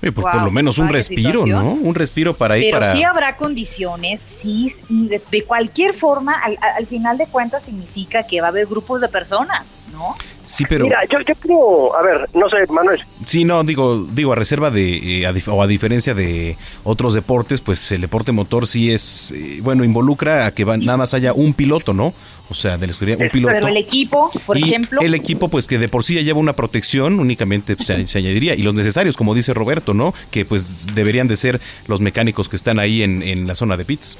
[0.00, 1.72] pues por lo menos un respiro, ¿no?
[1.72, 2.92] Un respiro para ir Pero para...
[2.92, 8.40] sí habrá condiciones, sí, de, de cualquier forma, al, al, final de cuentas significa que
[8.40, 9.66] va a haber grupos de personas,
[10.00, 10.14] ¿no?
[10.44, 10.84] Sí, pero...
[10.84, 13.00] Mira, yo, yo creo, a ver, no sé, Manuel.
[13.24, 17.14] Sí, no, digo, digo a reserva de, eh, a dif o a diferencia de otros
[17.14, 21.14] deportes, pues el deporte motor sí es, eh, bueno, involucra a que va, nada más
[21.14, 22.14] haya un piloto, ¿no?
[22.48, 23.54] O sea, de la escudería, un piloto.
[23.54, 25.00] Pero el equipo, por y ejemplo.
[25.02, 28.18] El equipo, pues que de por sí ya lleva una protección, únicamente pues, se, se,
[28.18, 28.56] añadiría.
[28.56, 30.14] Y los necesarios, como dice Roberto, ¿no?
[30.32, 33.84] Que pues deberían de ser los mecánicos que están ahí en, en la zona de
[33.84, 34.18] pits.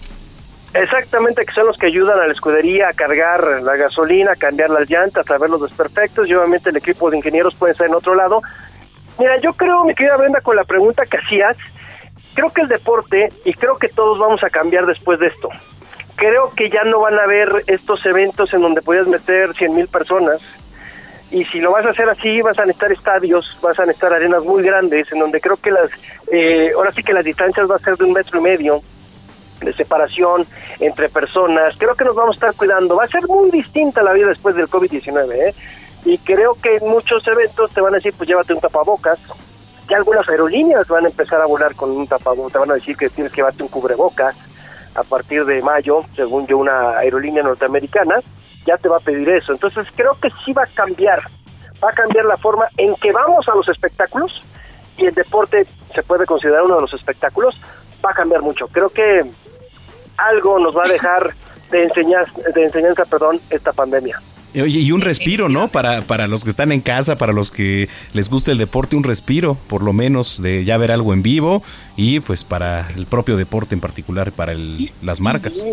[0.73, 4.71] Exactamente, que son los que ayudan a la escudería a cargar la gasolina, a cambiar
[4.71, 7.95] las llantas, a ver los desperfectos y obviamente el equipo de ingenieros puede estar en
[7.95, 8.41] otro lado.
[9.19, 11.57] Mira, yo creo, mi querida Brenda, con la pregunta que hacías,
[12.35, 15.49] creo que el deporte, y creo que todos vamos a cambiar después de esto,
[16.15, 19.89] creo que ya no van a haber estos eventos en donde podías meter 100 mil
[19.89, 20.41] personas,
[21.33, 24.45] y si lo vas a hacer así, vas a necesitar estadios, vas a necesitar arenas
[24.45, 25.91] muy grandes, en donde creo que las,
[26.31, 28.81] eh, ahora sí que las distancias va a ser de un metro y medio,
[29.61, 30.47] de separación
[30.81, 31.75] entre personas.
[31.79, 32.97] Creo que nos vamos a estar cuidando.
[32.97, 35.55] Va a ser muy distinta la vida después del COVID-19, ¿eh?
[36.05, 39.19] Y creo que en muchos eventos te van a decir, pues llévate un tapabocas.
[39.89, 42.53] Ya algunas aerolíneas van a empezar a volar con un tapabocas.
[42.53, 44.35] Te van a decir que tienes que llevarte un cubrebocas
[44.95, 48.17] a partir de mayo, según yo, una aerolínea norteamericana.
[48.67, 49.53] Ya te va a pedir eso.
[49.53, 51.23] Entonces creo que sí va a cambiar.
[51.83, 54.43] Va a cambiar la forma en que vamos a los espectáculos.
[54.97, 57.61] Y el deporte se puede considerar uno de los espectáculos.
[58.05, 58.69] Va a cambiar mucho.
[58.69, 59.31] Creo que
[60.29, 61.35] algo nos va a dejar
[61.71, 64.21] de enseñanza, de enseñanza perdón, esta pandemia.
[64.55, 65.69] Oye, y un respiro, ¿no?
[65.69, 69.05] Para, para los que están en casa, para los que les gusta el deporte, un
[69.05, 71.63] respiro, por lo menos, de ya ver algo en vivo
[71.97, 75.65] y pues para el propio deporte en particular, para el, las marcas.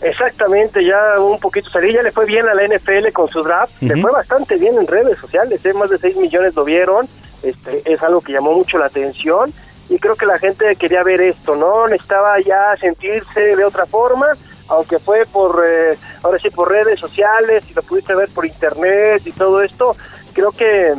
[0.00, 3.74] Exactamente, ya un poquito salir, ya le fue bien a la NFL con su draft,
[3.82, 3.94] uh -huh.
[3.94, 5.74] le fue bastante bien en redes sociales, ¿eh?
[5.74, 7.06] más de 6 millones lo vieron,
[7.42, 9.52] este, es algo que llamó mucho la atención
[9.90, 11.88] y creo que la gente quería ver esto, ¿no?
[11.88, 14.28] Necesitaba ya sentirse de otra forma,
[14.68, 19.22] aunque fue por, eh, ahora sí, por redes sociales y lo pudiste ver por internet
[19.26, 19.96] y todo esto,
[20.32, 20.94] creo que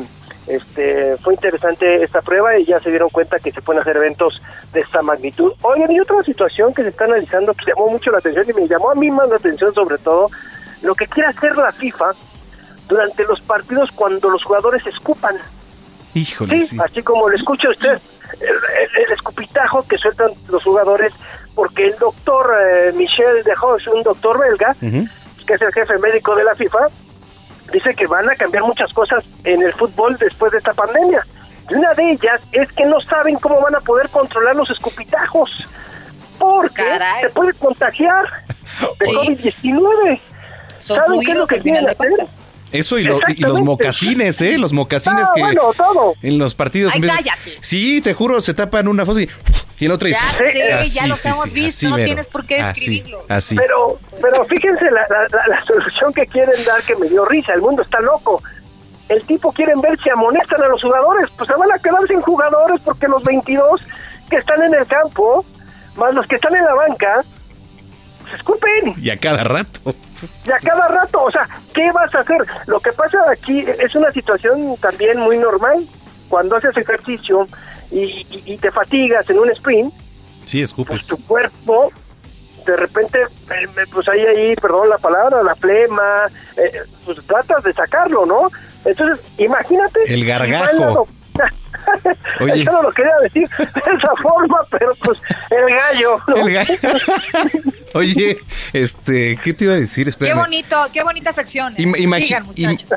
[0.46, 4.42] este fue interesante esta prueba y ya se dieron cuenta que se pueden hacer eventos
[4.74, 5.54] de esta magnitud.
[5.62, 8.68] Oigan, y otra situación que se está analizando que llamó mucho la atención y me
[8.68, 10.30] llamó a mí más la atención sobre todo,
[10.82, 12.12] lo que quiere hacer la FIFA
[12.90, 15.38] durante los partidos cuando los jugadores escupan.
[16.14, 16.78] Híjole, sí, sí.
[16.84, 17.98] así como lo escucha usted,
[18.40, 21.14] el, el, el, escupitajo que sueltan los jugadores,
[21.56, 25.10] porque el doctor eh, Michel de Hoss, un doctor belga, uh -huh.
[25.46, 26.88] que es el jefe médico de la FIFA,
[27.72, 31.26] dice que van a cambiar muchas cosas en el fútbol después de esta pandemia.
[31.70, 35.68] Y una de ellas es que no saben cómo van a poder controlar los escupitajos.
[36.38, 36.84] porque
[37.22, 38.26] te puede contagiar
[39.00, 40.20] de COVID-19.
[40.80, 42.28] ¿Saben qué es lo que tienen que hacer?
[42.72, 44.58] Eso y, los mocasines, ¿eh?
[44.58, 46.16] Los mocasines que bueno, todo.
[46.22, 46.94] en los partidos...
[46.96, 47.58] Ay, cállate.
[47.62, 49.30] Sí, te juro, se tapan una fosa y,
[49.80, 50.08] y el otro...
[50.08, 53.26] Y, ya sé, ya los hemos visto, no tienes por qué describirlo.
[53.28, 57.54] Así, Pero, pero fíjense la, la, la, solución que quieren dar que me dio risa,
[57.54, 58.42] el mundo está loco.
[59.10, 62.22] El tipo quieren ver si amonestan a los jugadores, pues se van a quedar sin
[62.22, 63.82] jugadores porque los 22
[64.30, 65.46] que están en el campo,
[65.98, 67.22] más los que están en la banca,
[68.30, 68.96] se escupen.
[69.02, 69.94] Y a cada rato.
[70.46, 72.38] Y a cada rato, o sea, ¿qué vas a hacer?
[72.68, 75.86] Lo que pasa aquí es una situación también muy normal.
[76.30, 77.48] Cuando haces ejercicio
[77.92, 79.94] y, te fatigas en un sprint,
[80.46, 81.08] sí, escupes.
[81.08, 81.92] Pues tu cuerpo,
[82.66, 86.72] de repente, eh, pues hay ahí, perdón la palabra, la flema, eh,
[87.06, 88.50] pues tratas de sacarlo, ¿no?
[88.86, 90.02] Entonces, imagínate.
[90.08, 91.08] El gargajo.
[92.40, 92.64] Oye.
[92.64, 95.20] Yo no lo quería decir de esa forma, pero pues
[95.50, 96.20] el gallo.
[96.36, 96.74] El gallo.
[97.94, 98.38] Oye,
[98.74, 100.08] este, ¿qué te iba a decir?
[100.08, 100.36] Espérame.
[100.36, 101.76] Qué bonito, qué bonita sección.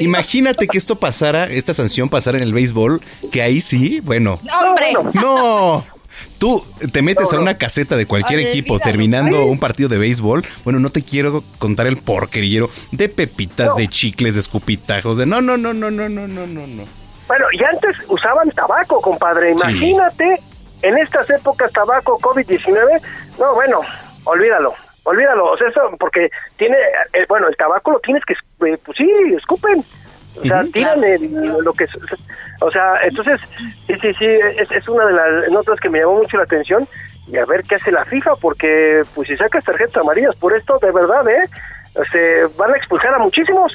[0.01, 3.01] imagínate que esto pasara, esta sanción pasara en el béisbol,
[3.33, 4.39] que ahí sí, bueno.
[4.45, 4.93] No, hombre.
[5.15, 5.85] No.
[6.39, 10.45] Tú te metes a una caseta de cualquier equipo terminando un partido de béisbol.
[10.63, 15.41] Bueno, no te quiero contar el porquerillero de pepitas, de chicles, de escupitajos, de no,
[15.41, 17.04] no, no, no, no, no, no, no, no.
[17.27, 19.53] Bueno, y antes usaban tabaco, compadre.
[19.53, 20.39] Imagínate,
[20.83, 23.01] en estas épocas tabaco, COVID-19.
[23.39, 23.81] No, bueno,
[24.25, 25.53] olvídalo, olvídalo.
[25.53, 26.77] O sea, eso, porque tiene,
[27.13, 28.35] eh, bueno, el tabaco lo tienes que,
[28.67, 29.85] eh, pues sí, escupen.
[30.37, 31.01] O sea, tiran
[31.63, 31.87] lo que...
[32.61, 33.41] O sea, entonces,
[33.87, 36.87] sí, sí, sí, es, es una de las notas que me llamó mucho la atención.
[37.27, 40.79] Y a ver qué hace la FIFA, porque pues si sacas tarjetas amarillas por esto,
[40.79, 41.49] de verdad, ¿eh?
[42.13, 43.73] Se van a expulsar a muchísimos.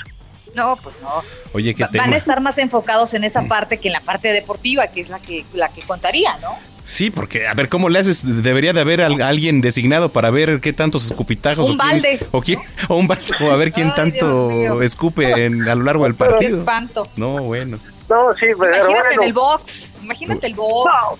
[0.56, 1.24] No, pues no.
[1.54, 4.88] Oye, ¿qué Van a estar más enfocados en esa parte que en la parte deportiva,
[4.88, 6.58] que es la que, la que contaría, ¿no?
[6.89, 10.74] Sí, porque a ver cómo le haces, debería de haber alguien designado para ver qué
[10.74, 15.45] tantos escupitajos un balde, o, quién, o un balde o a ver quién tanto escupe
[15.45, 16.60] en, a lo largo del partido.
[16.60, 17.08] Espanto.
[17.16, 17.78] No, bueno.
[18.10, 20.91] No, sí, pero Imagínate en el box, imagínate el box.
[20.91, 21.18] No,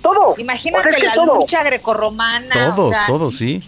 [0.00, 0.34] todo.
[0.38, 2.74] Imagínate la lucha grecorromana.
[2.74, 3.62] Todos, todos, sí.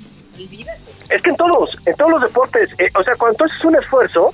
[1.11, 4.33] Es que en todos, en todos los deportes, eh, o sea, cuando haces un esfuerzo,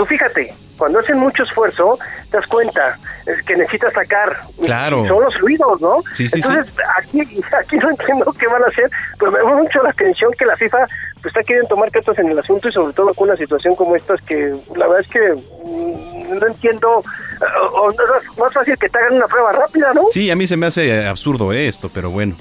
[0.00, 1.98] tú fíjate, cuando hacen mucho esfuerzo,
[2.30, 2.98] te das cuenta
[3.46, 4.34] que necesitas sacar.
[4.64, 5.06] Claro.
[5.06, 6.02] Son los fluidos, ¿no?
[6.14, 7.20] Sí, sí, Entonces, Aquí,
[7.60, 10.56] aquí no entiendo qué van a hacer, pero me llama mucho la atención que la
[10.56, 10.78] FIFA
[11.16, 13.94] pues, está queriendo tomar cartas en el asunto y sobre todo con una situación como
[13.94, 15.34] esta, que la verdad es que
[15.66, 17.04] mm, no entiendo,
[17.74, 20.06] o, no es más fácil que te hagan una prueba rápida, ¿no?
[20.10, 22.36] Sí, a mí se me hace absurdo esto, pero bueno.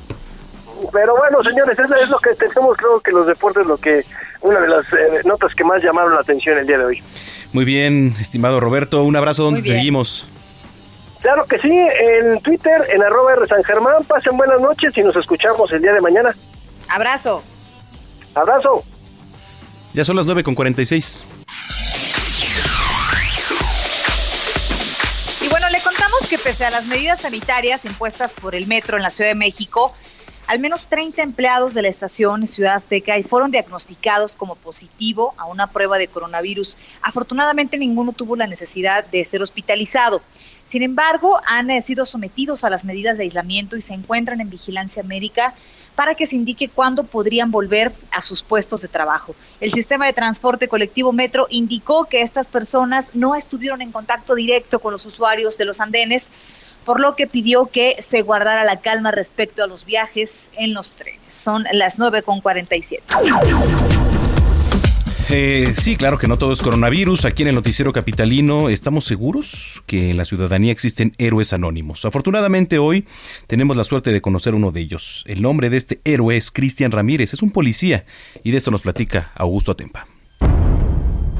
[0.94, 4.06] Pero bueno, señores, eso es lo que tenemos, creo que los deportes, lo que
[4.42, 7.04] una de las eh, notas que más llamaron la atención el día de hoy.
[7.52, 10.28] Muy bien, estimado Roberto, un abrazo donde seguimos.
[11.22, 15.16] Claro que sí, en Twitter, en arroba R San Germán, pasen buenas noches y nos
[15.16, 16.34] escuchamos el día de mañana.
[16.88, 17.44] Abrazo.
[18.36, 18.84] Abrazo.
[19.94, 21.28] Ya son las 9 con 46.
[25.42, 29.04] Y bueno, le contamos que pese a las medidas sanitarias impuestas por el metro en
[29.04, 29.94] la Ciudad de México,
[30.50, 35.68] al menos 30 empleados de la estación Ciudad Azteca fueron diagnosticados como positivo a una
[35.68, 36.76] prueba de coronavirus.
[37.04, 40.24] Afortunadamente ninguno tuvo la necesidad de ser hospitalizado.
[40.68, 44.50] Sin embargo, han eh, sido sometidos a las medidas de aislamiento y se encuentran en
[44.50, 45.54] vigilancia médica
[45.94, 49.36] para que se indique cuándo podrían volver a sus puestos de trabajo.
[49.60, 54.80] El sistema de transporte colectivo Metro indicó que estas personas no estuvieron en contacto directo
[54.80, 56.28] con los usuarios de los andenes,
[56.86, 60.92] por lo que pidió que se guardara la calma respecto a los viajes en los
[60.94, 61.20] trenes.
[61.30, 64.10] Son las 9.47.
[65.32, 67.26] Eh, sí, claro que no todo es coronavirus.
[67.26, 72.04] Aquí en el noticiero capitalino estamos seguros que en la ciudadanía existen héroes anónimos.
[72.06, 73.06] Afortunadamente hoy
[73.46, 75.24] tenemos la suerte de conocer uno de ellos.
[75.28, 78.06] El nombre de este héroe es Cristian Ramírez, es un policía
[78.44, 80.08] y de esto nos platica Augusto Atempa.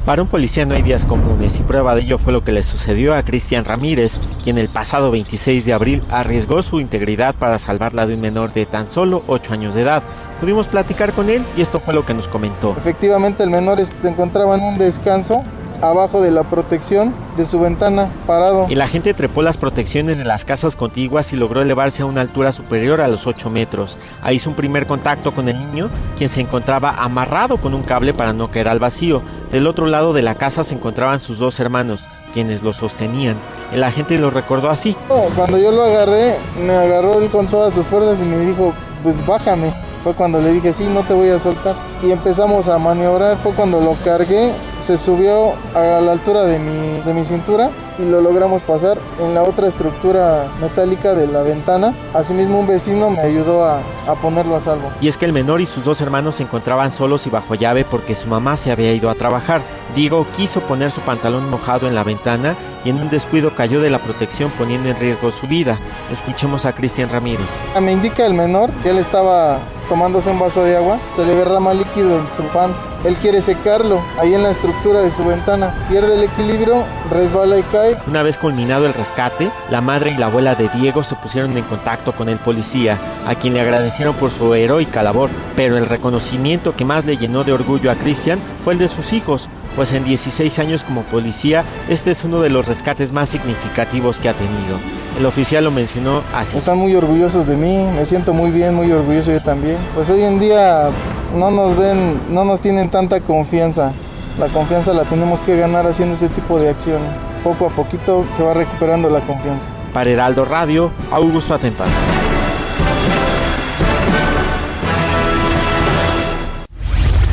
[0.04, 2.62] Para un policía no hay días comunes y prueba de ello fue lo que le
[2.62, 8.06] sucedió a Cristian Ramírez, quien el pasado 26 de abril arriesgó su integridad para salvarla
[8.06, 10.02] de un menor de tan solo 8 años de edad.
[10.40, 12.74] Pudimos platicar con él y esto fue lo que nos comentó.
[12.78, 15.42] Efectivamente el menor se encontraba en un descanso
[15.82, 18.66] abajo de la protección de su ventana parado.
[18.68, 22.20] Y la gente trepó las protecciones de las casas contiguas y logró elevarse a una
[22.20, 23.96] altura superior a los 8 metros.
[24.22, 28.14] Ahí hizo un primer contacto con el niño, quien se encontraba amarrado con un cable
[28.14, 29.22] para no caer al vacío.
[29.50, 33.36] Del otro lado de la casa se encontraban sus dos hermanos, quienes lo sostenían.
[33.72, 34.96] El agente lo recordó así.
[35.36, 38.72] Cuando yo lo agarré, me agarró él con todas sus fuerzas y me dijo,
[39.02, 39.72] pues bájame.
[40.02, 41.76] Fue cuando le dije, sí, no te voy a soltar.
[42.02, 43.36] Y empezamos a maniobrar.
[43.38, 48.08] Fue cuando lo cargué se subió a la altura de mi, de mi cintura y
[48.08, 51.94] lo logramos pasar en la otra estructura metálica de la ventana.
[52.14, 54.90] Asimismo un vecino me ayudó a, a ponerlo a salvo.
[55.02, 57.84] Y es que el menor y sus dos hermanos se encontraban solos y bajo llave
[57.84, 59.60] porque su mamá se había ido a trabajar.
[59.94, 63.90] Diego quiso poner su pantalón mojado en la ventana y en un descuido cayó de
[63.90, 65.78] la protección poniendo en riesgo su vida.
[66.12, 67.58] Escuchemos a Cristian Ramírez.
[67.80, 69.58] Me indica el menor que él estaba
[69.90, 72.78] tomándose un vaso de agua, se le derrama líquido en su pants.
[73.04, 75.74] Él quiere secarlo ahí en la estructura de su ventana.
[75.88, 77.96] Pierde el equilibrio, resbala y cae.
[78.06, 81.64] Una vez culminado el rescate, la madre y la abuela de Diego se pusieron en
[81.64, 85.28] contacto con el policía, a quien le agradecieron por su heroica labor.
[85.56, 89.12] Pero el reconocimiento que más le llenó de orgullo a Cristian fue el de sus
[89.12, 89.48] hijos,
[89.80, 94.28] pues en 16 años como policía, este es uno de los rescates más significativos que
[94.28, 94.78] ha tenido.
[95.18, 96.58] El oficial lo mencionó así.
[96.58, 99.78] Están muy orgullosos de mí, me siento muy bien, muy orgulloso yo también.
[99.94, 100.90] Pues hoy en día
[101.34, 103.92] no nos ven, no nos tienen tanta confianza.
[104.38, 107.08] La confianza la tenemos que ganar haciendo ese tipo de acciones.
[107.42, 109.64] Poco a poquito se va recuperando la confianza.
[109.94, 112.19] Para Heraldo Radio, Augusto Atempano.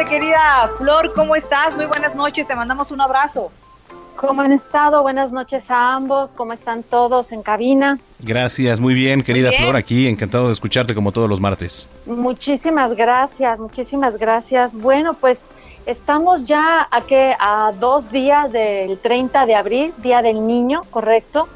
[0.02, 1.76] Adelante, querida Flor, ¿cómo estás?
[1.76, 3.52] Muy buenas noches, te mandamos un abrazo.
[4.16, 5.02] ¿Cómo han estado?
[5.02, 6.32] Buenas noches a ambos.
[6.36, 8.00] ¿Cómo están todos en cabina?
[8.20, 9.64] Gracias, muy bien, querida Muy bien.
[9.64, 11.90] Flor, aquí encantado de escucharte como todos los martes.
[12.06, 14.74] Muchísimas gracias, muchísimas gracias.
[14.74, 15.40] Bueno, pues
[15.86, 21.48] estamos ya a, que, a dos días del 30 de abril, Día del Niño, ¿correcto?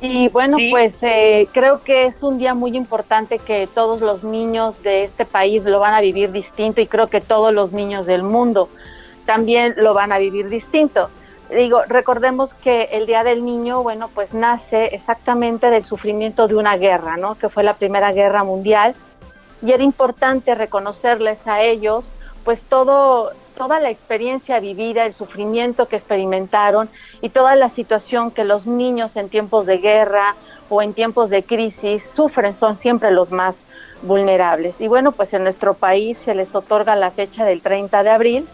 [0.00, 0.70] Y bueno, Sí.
[0.70, 5.24] pues eh, creo que es un día muy importante que todos los niños de este
[5.24, 8.68] país lo van a vivir distinto y creo que todos los niños del mundo
[9.24, 11.08] también lo van a vivir distinto.
[11.50, 16.76] Digo, recordemos que el Día del Niño, bueno, pues nace exactamente del sufrimiento de una
[16.76, 17.36] guerra, ¿no?
[17.38, 18.94] Que fue la Primera Guerra Mundial
[19.62, 22.12] y era importante reconocerles a ellos
[22.44, 26.88] pues todo toda la experiencia vivida, el sufrimiento que experimentaron
[27.20, 30.36] y toda la situación que los niños en tiempos de guerra
[30.68, 33.58] o en tiempos de crisis sufren son siempre los más
[34.02, 34.80] vulnerables.
[34.80, 38.48] Y bueno, pues en nuestro país se les otorga la fecha del 30 de abril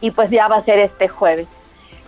[0.00, 1.48] y pues ya va a ser este jueves.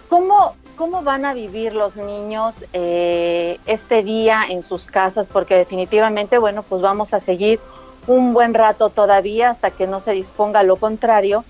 [0.08, 5.26] ¿Cómo, cómo van a vivir los niños eh, este día en sus casas?
[5.32, 7.60] Porque definitivamente, bueno, pues vamos a seguir
[8.06, 11.44] un buen rato todavía hasta que no se disponga lo contrario.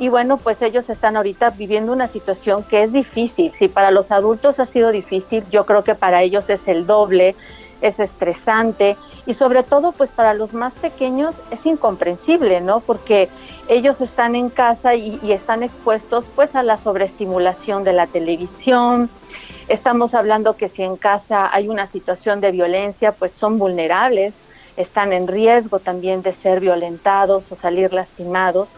[0.00, 3.52] Y bueno, pues ellos están ahorita viviendo una situación que es difícil.
[3.52, 7.36] Si para los adultos ha sido difícil, yo creo que para ellos es el doble,
[7.82, 8.96] es estresante
[9.26, 12.80] y sobre todo pues para los más pequeños es incomprensible, ¿no?
[12.80, 13.28] Porque
[13.68, 19.10] ellos están en casa y, están expuestos pues a la sobreestimulación de la televisión.
[19.68, 24.32] Estamos hablando que si en casa hay una situación de violencia, pues son vulnerables,
[24.78, 28.72] están en riesgo también de ser violentados o salir lastimados.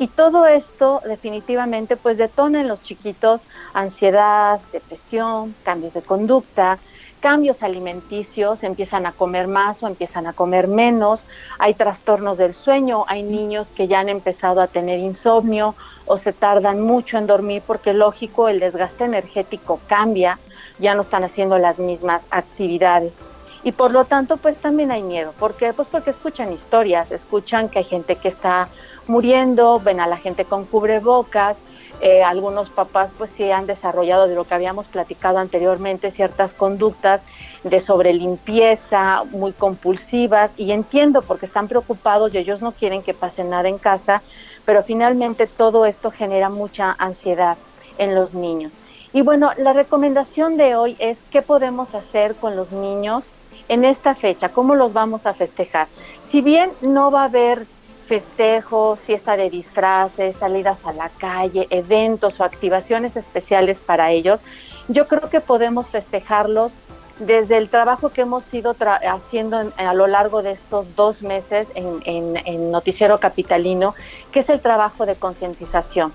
[0.00, 6.78] Y todo esto definitivamente pues detona en los chiquitos ansiedad, depresión, cambios de conducta,
[7.20, 11.24] cambios alimenticios, empiezan a comer más o empiezan a comer menos,
[11.58, 15.74] hay trastornos del sueño, hay niños que ya han empezado a tener insomnio
[16.06, 20.38] o se tardan mucho en dormir porque lógico el desgaste energético cambia,
[20.78, 23.18] ya no están haciendo las mismas actividades.
[23.62, 25.34] Y por lo tanto, pues también hay miedo.
[25.38, 25.74] ¿Por qué?
[25.74, 28.68] Pues porque escuchan historias, escuchan que hay gente que está
[29.10, 31.56] muriendo, ven a la gente con cubrebocas,
[32.00, 37.20] eh, algunos papás pues sí han desarrollado de lo que habíamos platicado anteriormente ciertas conductas
[37.62, 43.44] de sobrelimpieza muy compulsivas y entiendo porque están preocupados y ellos no quieren que pase
[43.44, 44.22] nada en casa,
[44.64, 47.58] pero finalmente todo esto genera mucha ansiedad
[47.98, 48.72] en los niños.
[49.12, 53.26] Y bueno, la recomendación de hoy es qué podemos hacer con los niños
[53.68, 55.88] en esta fecha, cómo los vamos a festejar.
[56.28, 57.66] Si bien no va a haber
[58.10, 64.40] festejos, fiesta de disfraces, salidas a la calle, eventos o activaciones especiales para ellos,
[64.88, 66.72] yo creo que podemos festejarlos
[67.20, 68.74] desde el trabajo que hemos ido
[69.08, 73.94] haciendo en, a lo largo de estos dos meses en, en Noticiero Capitalino,
[74.32, 76.12] que es el trabajo de concientización.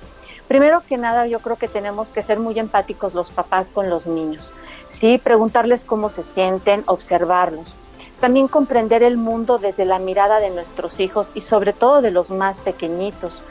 [0.50, 4.06] Primero que nada, yo creo que tenemos que ser muy empáticos los papás con los
[4.06, 4.52] niños,
[4.90, 5.18] ¿sí?
[5.18, 7.74] Preguntarles cómo se sienten, observarlos.
[8.20, 12.30] También comprender el mundo desde la mirada de nuestros hijos y sobre todo de los
[12.30, 13.42] más pequeñitos.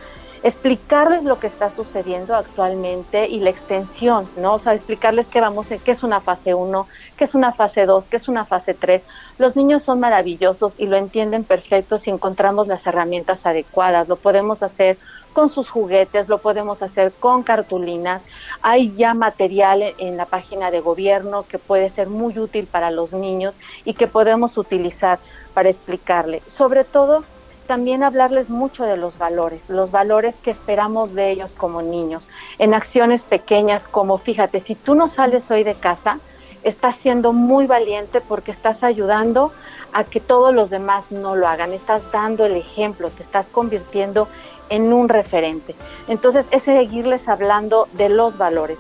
[0.45, 4.53] explicarles lo que está sucediendo actualmente y la extensión, ¿no?
[4.53, 6.87] O sea, explicarles qué vamos, qué es una fase 1,
[7.17, 9.03] qué es una fase 2, qué es una fase 3.
[9.39, 14.07] Los niños son maravillosos y lo entienden perfecto si encontramos las herramientas adecuadas.
[14.07, 14.99] Lo podemos hacer
[15.35, 18.23] con sus juguetes, lo podemos hacer con cartulinas.
[18.63, 23.13] Hay ya material en la página de gobierno que puede ser muy útil para los
[23.13, 25.19] niños y que podemos utilizar
[25.53, 26.41] para explicarle.
[26.47, 27.25] Sobre todo,
[27.67, 32.29] también hablarles mucho de los valores, los valores que esperamos de ellos como niños,
[32.59, 36.19] en acciones pequeñas como, fíjate, si tú no sales hoy de casa,
[36.63, 39.53] estás siendo muy valiente porque estás ayudando
[39.93, 44.29] a que todos los demás no lo hagan, estás dando el ejemplo, te estás convirtiendo
[44.75, 45.75] en un referente.
[46.09, 48.79] Entonces es seguirles hablando de los valores.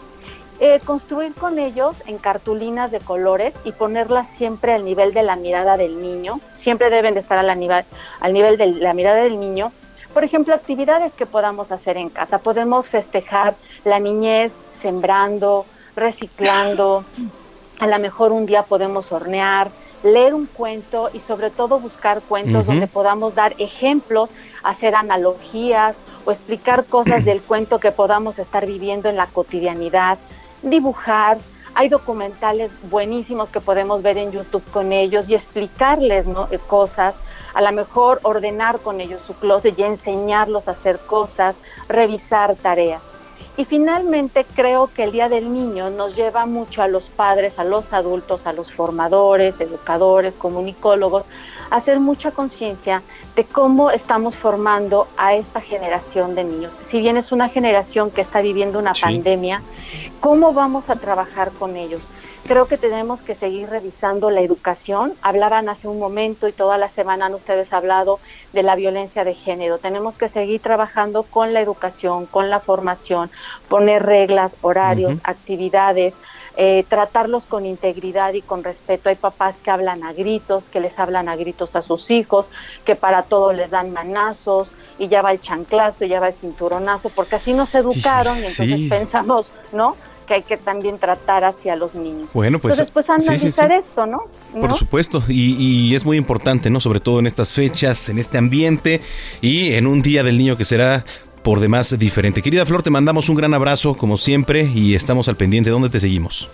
[0.60, 5.36] Eh, construir con ellos en cartulinas de colores y ponerlas siempre al nivel de la
[5.36, 7.84] mirada del niño, siempre deben de estar al nivel,
[8.20, 9.72] al nivel de la mirada del niño.
[10.12, 12.38] Por ejemplo, actividades que podamos hacer en casa.
[12.38, 15.66] Podemos festejar la niñez sembrando,
[15.96, 17.04] reciclando,
[17.80, 19.70] a lo mejor un día podemos hornear,
[20.04, 24.30] leer un cuento y sobre todo buscar cuentos donde podamos dar ejemplos,
[24.62, 30.18] hacer analogías o explicar cosas del cuento que podamos estar viviendo en la cotidianidad,
[30.62, 31.38] dibujar.
[31.74, 37.16] Hay documentales buenísimos que podemos ver en YouTube con ellos y explicarles eh, cosas,
[37.54, 41.56] a lo mejor ordenar con ellos su closet y enseñarlos a hacer cosas,
[41.88, 43.02] revisar tareas.
[43.56, 47.64] Y finalmente creo que el Día del Niño nos lleva mucho a los padres, a
[47.64, 51.24] los adultos, a los formadores, educadores, comunicólogos,
[51.70, 53.02] a hacer mucha conciencia
[53.36, 56.72] de cómo estamos formando a esta generación de niños.
[56.84, 59.62] Si bien es una generación que está viviendo una pandemia,
[60.20, 62.02] ¿cómo vamos a trabajar con ellos?
[62.46, 65.14] Creo que tenemos que seguir revisando la educación.
[65.22, 68.20] Hablaban hace un momento y toda la semana han ustedes hablado
[68.52, 69.78] de la violencia de género.
[69.78, 73.30] Tenemos que seguir trabajando con la educación, con la formación,
[73.68, 76.12] poner reglas, horarios, actividades,
[76.58, 79.08] eh, tratarlos con integridad y con respeto.
[79.08, 82.50] Hay papás que hablan a gritos, que les hablan a gritos a sus hijos,
[82.84, 86.34] que para todo les dan manazos y ya va el chanclazo, y ya va el
[86.34, 89.96] cinturonazo, porque así nos educaron y entonces pensamos, ¿no?
[90.24, 92.28] Que hay que también tratar hacia los niños.
[92.32, 92.78] Bueno, pues.
[92.78, 94.24] Entonces, pues analizar esto, ¿no?
[94.60, 96.80] Por supuesto, y, y, es muy importante, ¿no?
[96.80, 99.00] Sobre todo en estas fechas, en este ambiente
[99.40, 101.04] y en un día del niño que será
[101.42, 102.40] por demás diferente.
[102.40, 105.70] Querida Flor, te mandamos un gran abrazo, como siempre, y estamos al pendiente.
[105.70, 106.48] ¿Dónde te seguimos?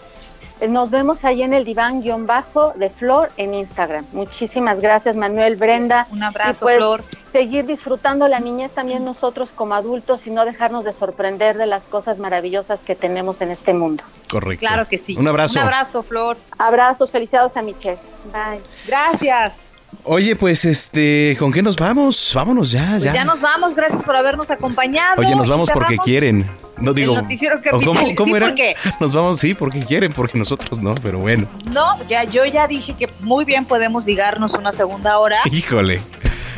[0.68, 4.04] Nos vemos ahí en el diván guion bajo de Flor en Instagram.
[4.12, 6.06] Muchísimas gracias, Manuel, Brenda.
[6.10, 7.02] Un abrazo, y Flor.
[7.32, 11.84] Seguir disfrutando la niñez también nosotros como adultos y no dejarnos de sorprender de las
[11.84, 14.04] cosas maravillosas que tenemos en este mundo.
[14.28, 14.66] Correcto.
[14.66, 15.16] Claro que sí.
[15.16, 15.60] Un abrazo.
[15.60, 16.36] Un abrazo, Flor.
[16.58, 17.98] Abrazos, felicidades a Michelle.
[18.32, 18.60] Bye.
[18.86, 19.69] Gracias.
[20.04, 22.32] Oye, pues este, ¿con qué nos vamos?
[22.34, 23.12] Vámonos ya, pues ya.
[23.14, 25.20] ya nos vamos, gracias por habernos acompañado.
[25.20, 26.48] Oye, nos vamos porque quieren.
[26.78, 27.14] No digo.
[27.14, 28.46] El noticiero ¿Cómo, cómo sí, era?
[28.46, 31.46] porque- Nos vamos, sí, porque quieren, porque nosotros no, pero bueno.
[31.70, 36.00] No, ya yo ya dije que muy bien podemos ligarnos una segunda hora, Híjole.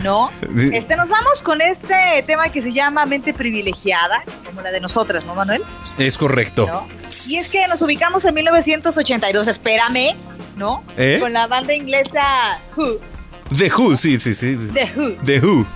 [0.02, 0.30] ¿no?
[0.72, 5.24] Este nos vamos con este tema que se llama mente privilegiada, como la de nosotras,
[5.24, 5.62] ¿no, Manuel?
[5.96, 6.66] Es correcto.
[7.28, 10.16] Y es que nos ubicamos en 1982, espérame,
[10.56, 10.82] ¿no?
[10.96, 11.18] ¿Eh?
[11.20, 12.98] Con la banda inglesa Who,
[13.56, 14.56] The Who, sí, sí, sí.
[14.72, 15.10] The Who.
[15.24, 15.66] The Who.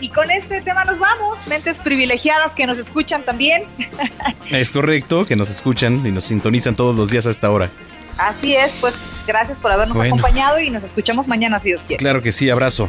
[0.00, 3.62] Y con este tema nos vamos, mentes privilegiadas que nos escuchan también.
[4.50, 7.70] Es correcto, que nos escuchan y nos sintonizan todos los días a esta hora.
[8.18, 8.94] Así es, pues
[9.26, 10.14] gracias por habernos Bueno.
[10.14, 11.98] acompañado y nos escuchamos mañana si Dios quiere.
[11.98, 12.86] Claro que sí, abrazo.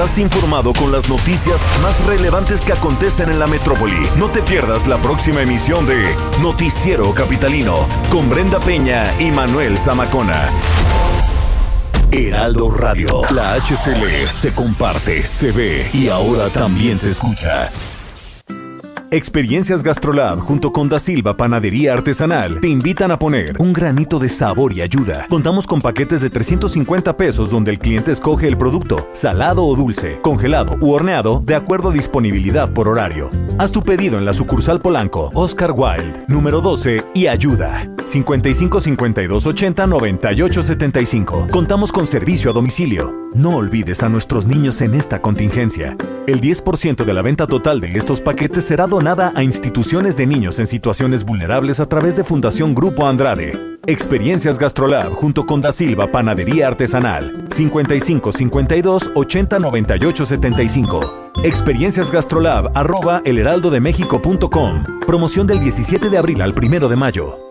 [0.00, 4.08] Estás informado con las noticias más relevantes que acontecen en la metrópoli.
[4.16, 10.48] No te pierdas la próxima emisión de Noticiero Capitalino con Brenda Peña y Manuel Zamacona.
[12.12, 13.24] Heraldo Radio.
[13.30, 17.70] La HCL se comparte, se ve y ahora también se escucha.
[19.12, 24.28] Experiencias Gastrolab junto con Da Silva Panadería Artesanal te invitan a poner un granito de
[24.28, 25.26] sabor y ayuda.
[25.28, 30.20] Contamos con paquetes de 350 pesos donde el cliente escoge el producto, salado o dulce,
[30.22, 33.32] congelado u horneado, de acuerdo a disponibilidad por horario.
[33.58, 37.90] Haz tu pedido en la sucursal Polanco, Oscar Wilde, número 12 y ayuda.
[38.04, 41.46] 55 52 80 98 75.
[41.50, 43.28] Contamos con servicio a domicilio.
[43.34, 45.96] No olvides a nuestros niños en esta contingencia.
[46.26, 50.58] El 10% de la venta total de estos paquetes será donada a instituciones de niños
[50.58, 53.78] en situaciones vulnerables a través de Fundación Grupo Andrade.
[53.86, 57.46] Experiencias Gastrolab junto con Da Silva Panadería Artesanal.
[57.50, 61.32] 55 52 80 98 75.
[61.42, 64.84] Experiencias Gastrolab arroba elheraldodemexico.com.
[65.06, 67.49] Promoción del 17 de abril al 1 de mayo.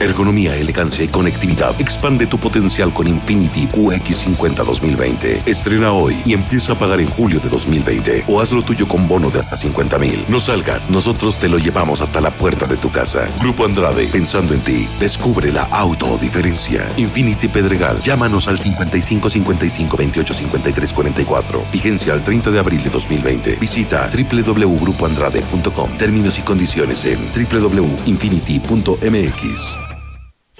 [0.00, 1.78] Ergonomía, elegancia y conectividad.
[1.78, 5.42] Expande tu potencial con Infinity QX50 2020.
[5.44, 8.24] Estrena hoy y empieza a pagar en julio de 2020.
[8.28, 10.24] O hazlo tuyo con bono de hasta 50 mil.
[10.28, 13.28] No salgas, nosotros te lo llevamos hasta la puerta de tu casa.
[13.40, 14.88] Grupo Andrade, pensando en ti.
[14.98, 16.88] Descubre la autodiferencia.
[16.96, 18.00] Infinity Pedregal.
[18.02, 21.62] Llámanos al 55 55 28 53 44.
[21.70, 23.56] Vigencia al 30 de abril de 2020.
[23.56, 25.90] Visita www.grupoandrade.com.
[25.98, 29.69] Términos y condiciones en www.infinity.mx.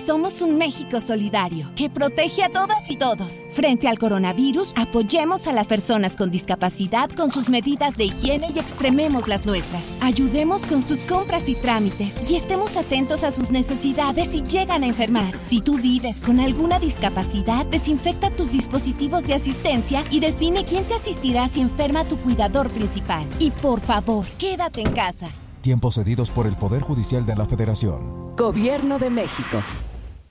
[0.05, 3.47] Somos un México solidario que protege a todas y todos.
[3.53, 8.59] Frente al coronavirus, apoyemos a las personas con discapacidad con sus medidas de higiene y
[8.59, 9.85] extrememos las nuestras.
[10.01, 14.87] Ayudemos con sus compras y trámites y estemos atentos a sus necesidades si llegan a
[14.87, 15.35] enfermar.
[15.47, 20.95] Si tú vives con alguna discapacidad, desinfecta tus dispositivos de asistencia y define quién te
[20.95, 23.25] asistirá si enferma tu cuidador principal.
[23.39, 25.27] Y por favor, quédate en casa.
[25.61, 28.35] Tiempos cedidos por el Poder Judicial de la Federación.
[28.35, 29.63] Gobierno de México.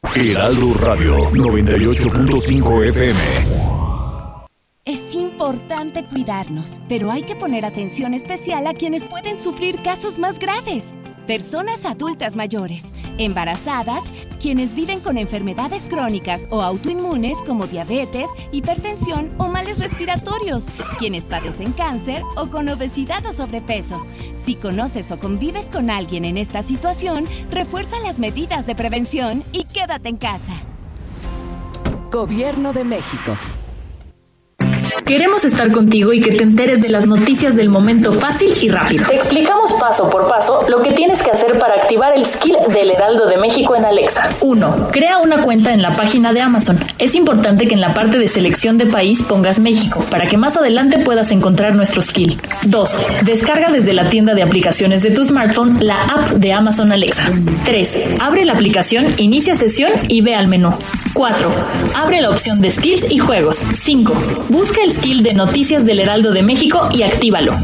[0.02, 3.20] Heraldo Radio 98.5 FM.
[4.86, 10.40] Es importante cuidarnos, pero hay que poner atención especial a quienes pueden sufrir casos más
[10.40, 10.96] graves
[11.30, 12.86] personas adultas mayores,
[13.20, 14.02] embarazadas,
[14.42, 21.72] quienes viven con enfermedades crónicas o autoinmunes como diabetes, hipertensión o males respiratorios, quienes padecen
[21.74, 24.04] cáncer o con obesidad o sobrepeso.
[24.44, 29.66] Si conoces o convives con alguien en esta situación, refuerza las medidas de prevención y
[29.66, 30.54] quédate en casa.
[32.10, 33.38] Gobierno de México.
[35.06, 39.06] Queremos estar contigo y que te enteres de las noticias del momento fácil y rápido.
[39.08, 42.92] Te explicamos paso por paso lo que tienes que hacer para activar el skill del
[42.92, 44.30] Heraldo de México en Alexa.
[44.42, 44.90] 1.
[44.92, 46.78] Crea una cuenta en la página de Amazon.
[46.98, 50.58] Es importante que en la parte de selección de país pongas México para que más
[50.58, 52.40] adelante puedas encontrar nuestro skill.
[52.64, 52.90] 2.
[53.24, 57.30] Descarga desde la tienda de aplicaciones de tu smartphone la app de Amazon Alexa.
[57.66, 58.20] 3.
[58.22, 60.74] Abre la aplicación, inicia sesión y ve al menú.
[61.14, 61.52] 4.
[61.96, 63.58] Abre la opción de skills y juegos.
[63.58, 64.14] 5.
[64.50, 67.60] Busca el skill de noticias del Heraldo de México y actívalo.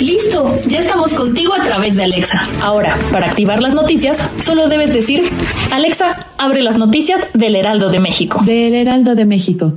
[0.00, 2.42] Listo, ya estamos contigo a través de Alexa.
[2.60, 5.22] Ahora, para activar las noticias, solo debes decir,
[5.70, 8.40] Alexa, abre las noticias del Heraldo de México.
[8.44, 9.72] Del Heraldo de México.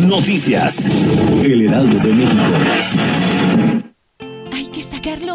[0.00, 0.88] Noticias.
[1.42, 2.42] El Heraldo de México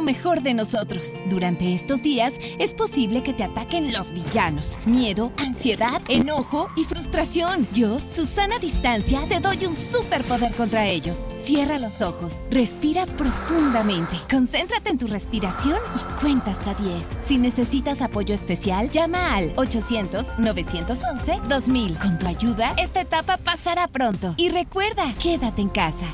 [0.06, 1.16] mejor de nosotros.
[1.28, 4.80] Durante estos días es posible que te ataquen los villanos.
[4.86, 7.68] Miedo, ansiedad, enojo y frustración.
[7.74, 11.18] Yo, Susana Distancia, te doy un superpoder contra ellos.
[11.43, 16.93] Cierra los ojos, respira profundamente, concéntrate en tu respiración y cuenta hasta 10.
[17.26, 21.99] Si necesitas apoyo especial, llama al 800-911-2000.
[21.99, 24.36] Con tu ayuda, esta etapa pasará pronto.
[24.38, 26.06] Y recuerda, quédate en casa.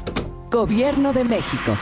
[0.50, 1.78] Gobierno de México.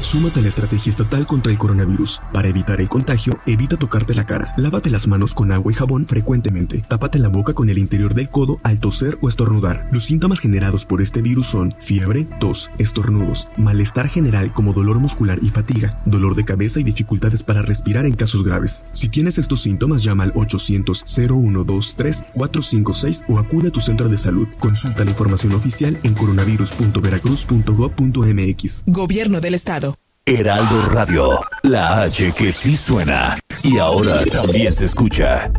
[0.00, 2.20] Súmate a la estrategia estatal contra el coronavirus.
[2.32, 4.54] Para evitar el contagio, evita tocarte la cara.
[4.56, 6.82] Lávate las manos con agua y jabón frecuentemente.
[6.88, 9.88] Tápate la boca con el interior del codo al toser o estornudar.
[9.92, 15.38] Los síntomas generados por este virus son fiebre, tos, estornudos, malestar general como dolor muscular
[15.42, 18.86] y fatiga, dolor de cabeza y dificultades para respirar en casos graves.
[18.92, 24.48] Si tienes estos síntomas, llama al 800-0123-456 o acude a tu centro de salud.
[24.58, 28.84] Consulta la información oficial en coronavirus.veracruz.gov.mx.
[28.86, 29.89] Gobierno del Estado.
[30.26, 35.50] Heraldo Radio, la H que sí suena y ahora también se escucha.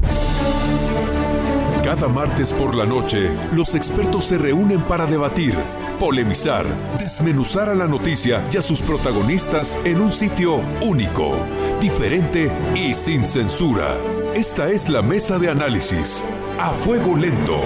[1.83, 5.55] Cada martes por la noche, los expertos se reúnen para debatir,
[5.99, 6.65] polemizar,
[6.99, 11.35] desmenuzar a la noticia y a sus protagonistas en un sitio único,
[11.81, 13.97] diferente y sin censura.
[14.35, 16.23] Esta es la mesa de análisis,
[16.59, 17.59] a fuego lento,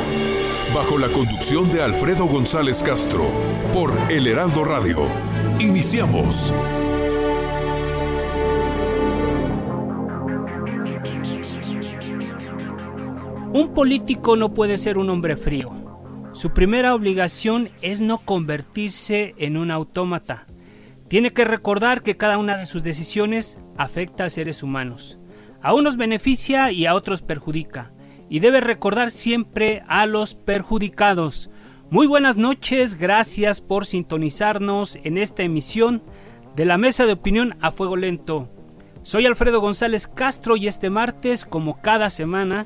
[0.74, 3.26] bajo la conducción de Alfredo González Castro,
[3.74, 5.08] por El Heraldo Radio.
[5.60, 6.52] Iniciamos.
[13.56, 15.72] Un político no puede ser un hombre frío.
[16.34, 20.46] Su primera obligación es no convertirse en un autómata.
[21.08, 25.20] Tiene que recordar que cada una de sus decisiones afecta a seres humanos.
[25.62, 27.94] A unos beneficia y a otros perjudica.
[28.30, 31.50] Y debe recordar siempre a los perjudicados.
[31.90, 36.04] Muy buenas noches, gracias por sintonizarnos en esta emisión
[36.58, 38.50] de la Mesa de Opinión a Fuego Lento.
[39.02, 42.66] Soy Alfredo González Castro y este martes, como cada semana,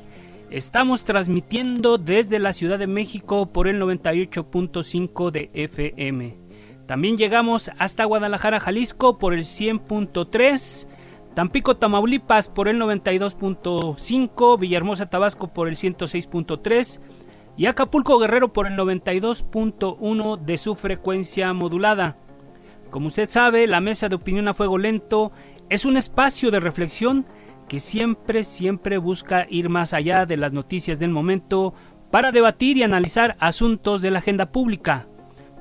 [0.52, 6.38] Estamos transmitiendo desde la Ciudad de México por el 98.5 de FM.
[6.88, 10.88] También llegamos hasta Guadalajara, Jalisco por el 100.3,
[11.36, 17.00] Tampico, Tamaulipas por el 92.5, Villahermosa, Tabasco por el 106.3
[17.56, 22.18] y Acapulco Guerrero por el 92.1 de su frecuencia modulada.
[22.90, 25.32] Como usted sabe, la mesa de opinión a fuego lento
[25.70, 27.28] es un espacio de reflexión
[27.70, 31.74] que siempre, siempre busca ir más allá de las noticias del momento
[32.12, 35.08] para debatir y analizar asuntos de la agenda pública.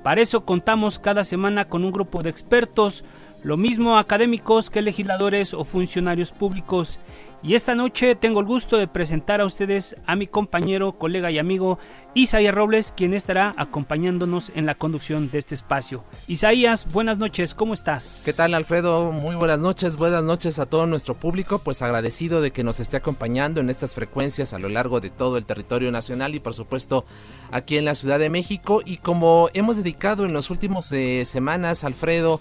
[0.02, 3.04] Para eso contamos cada semana con un grupo de expertos,
[3.42, 7.00] lo mismo académicos que legisladores o funcionarios públicos.
[7.40, 11.38] Y esta noche tengo el gusto de presentar a ustedes a mi compañero, colega y
[11.38, 11.78] amigo
[12.14, 16.02] Isaías Robles, quien estará acompañándonos en la conducción de este espacio.
[16.26, 18.22] Isaías, buenas noches, ¿cómo estás?
[18.24, 19.12] ¿Qué tal Alfredo?
[19.12, 22.96] Muy buenas noches, buenas noches a todo nuestro público, pues agradecido de que nos esté
[22.96, 27.04] acompañando en estas frecuencias a lo largo de todo el territorio nacional y por supuesto
[27.52, 28.82] aquí en la Ciudad de México.
[28.84, 32.40] Y como hemos dedicado en las últimas eh, semanas, Alfredo,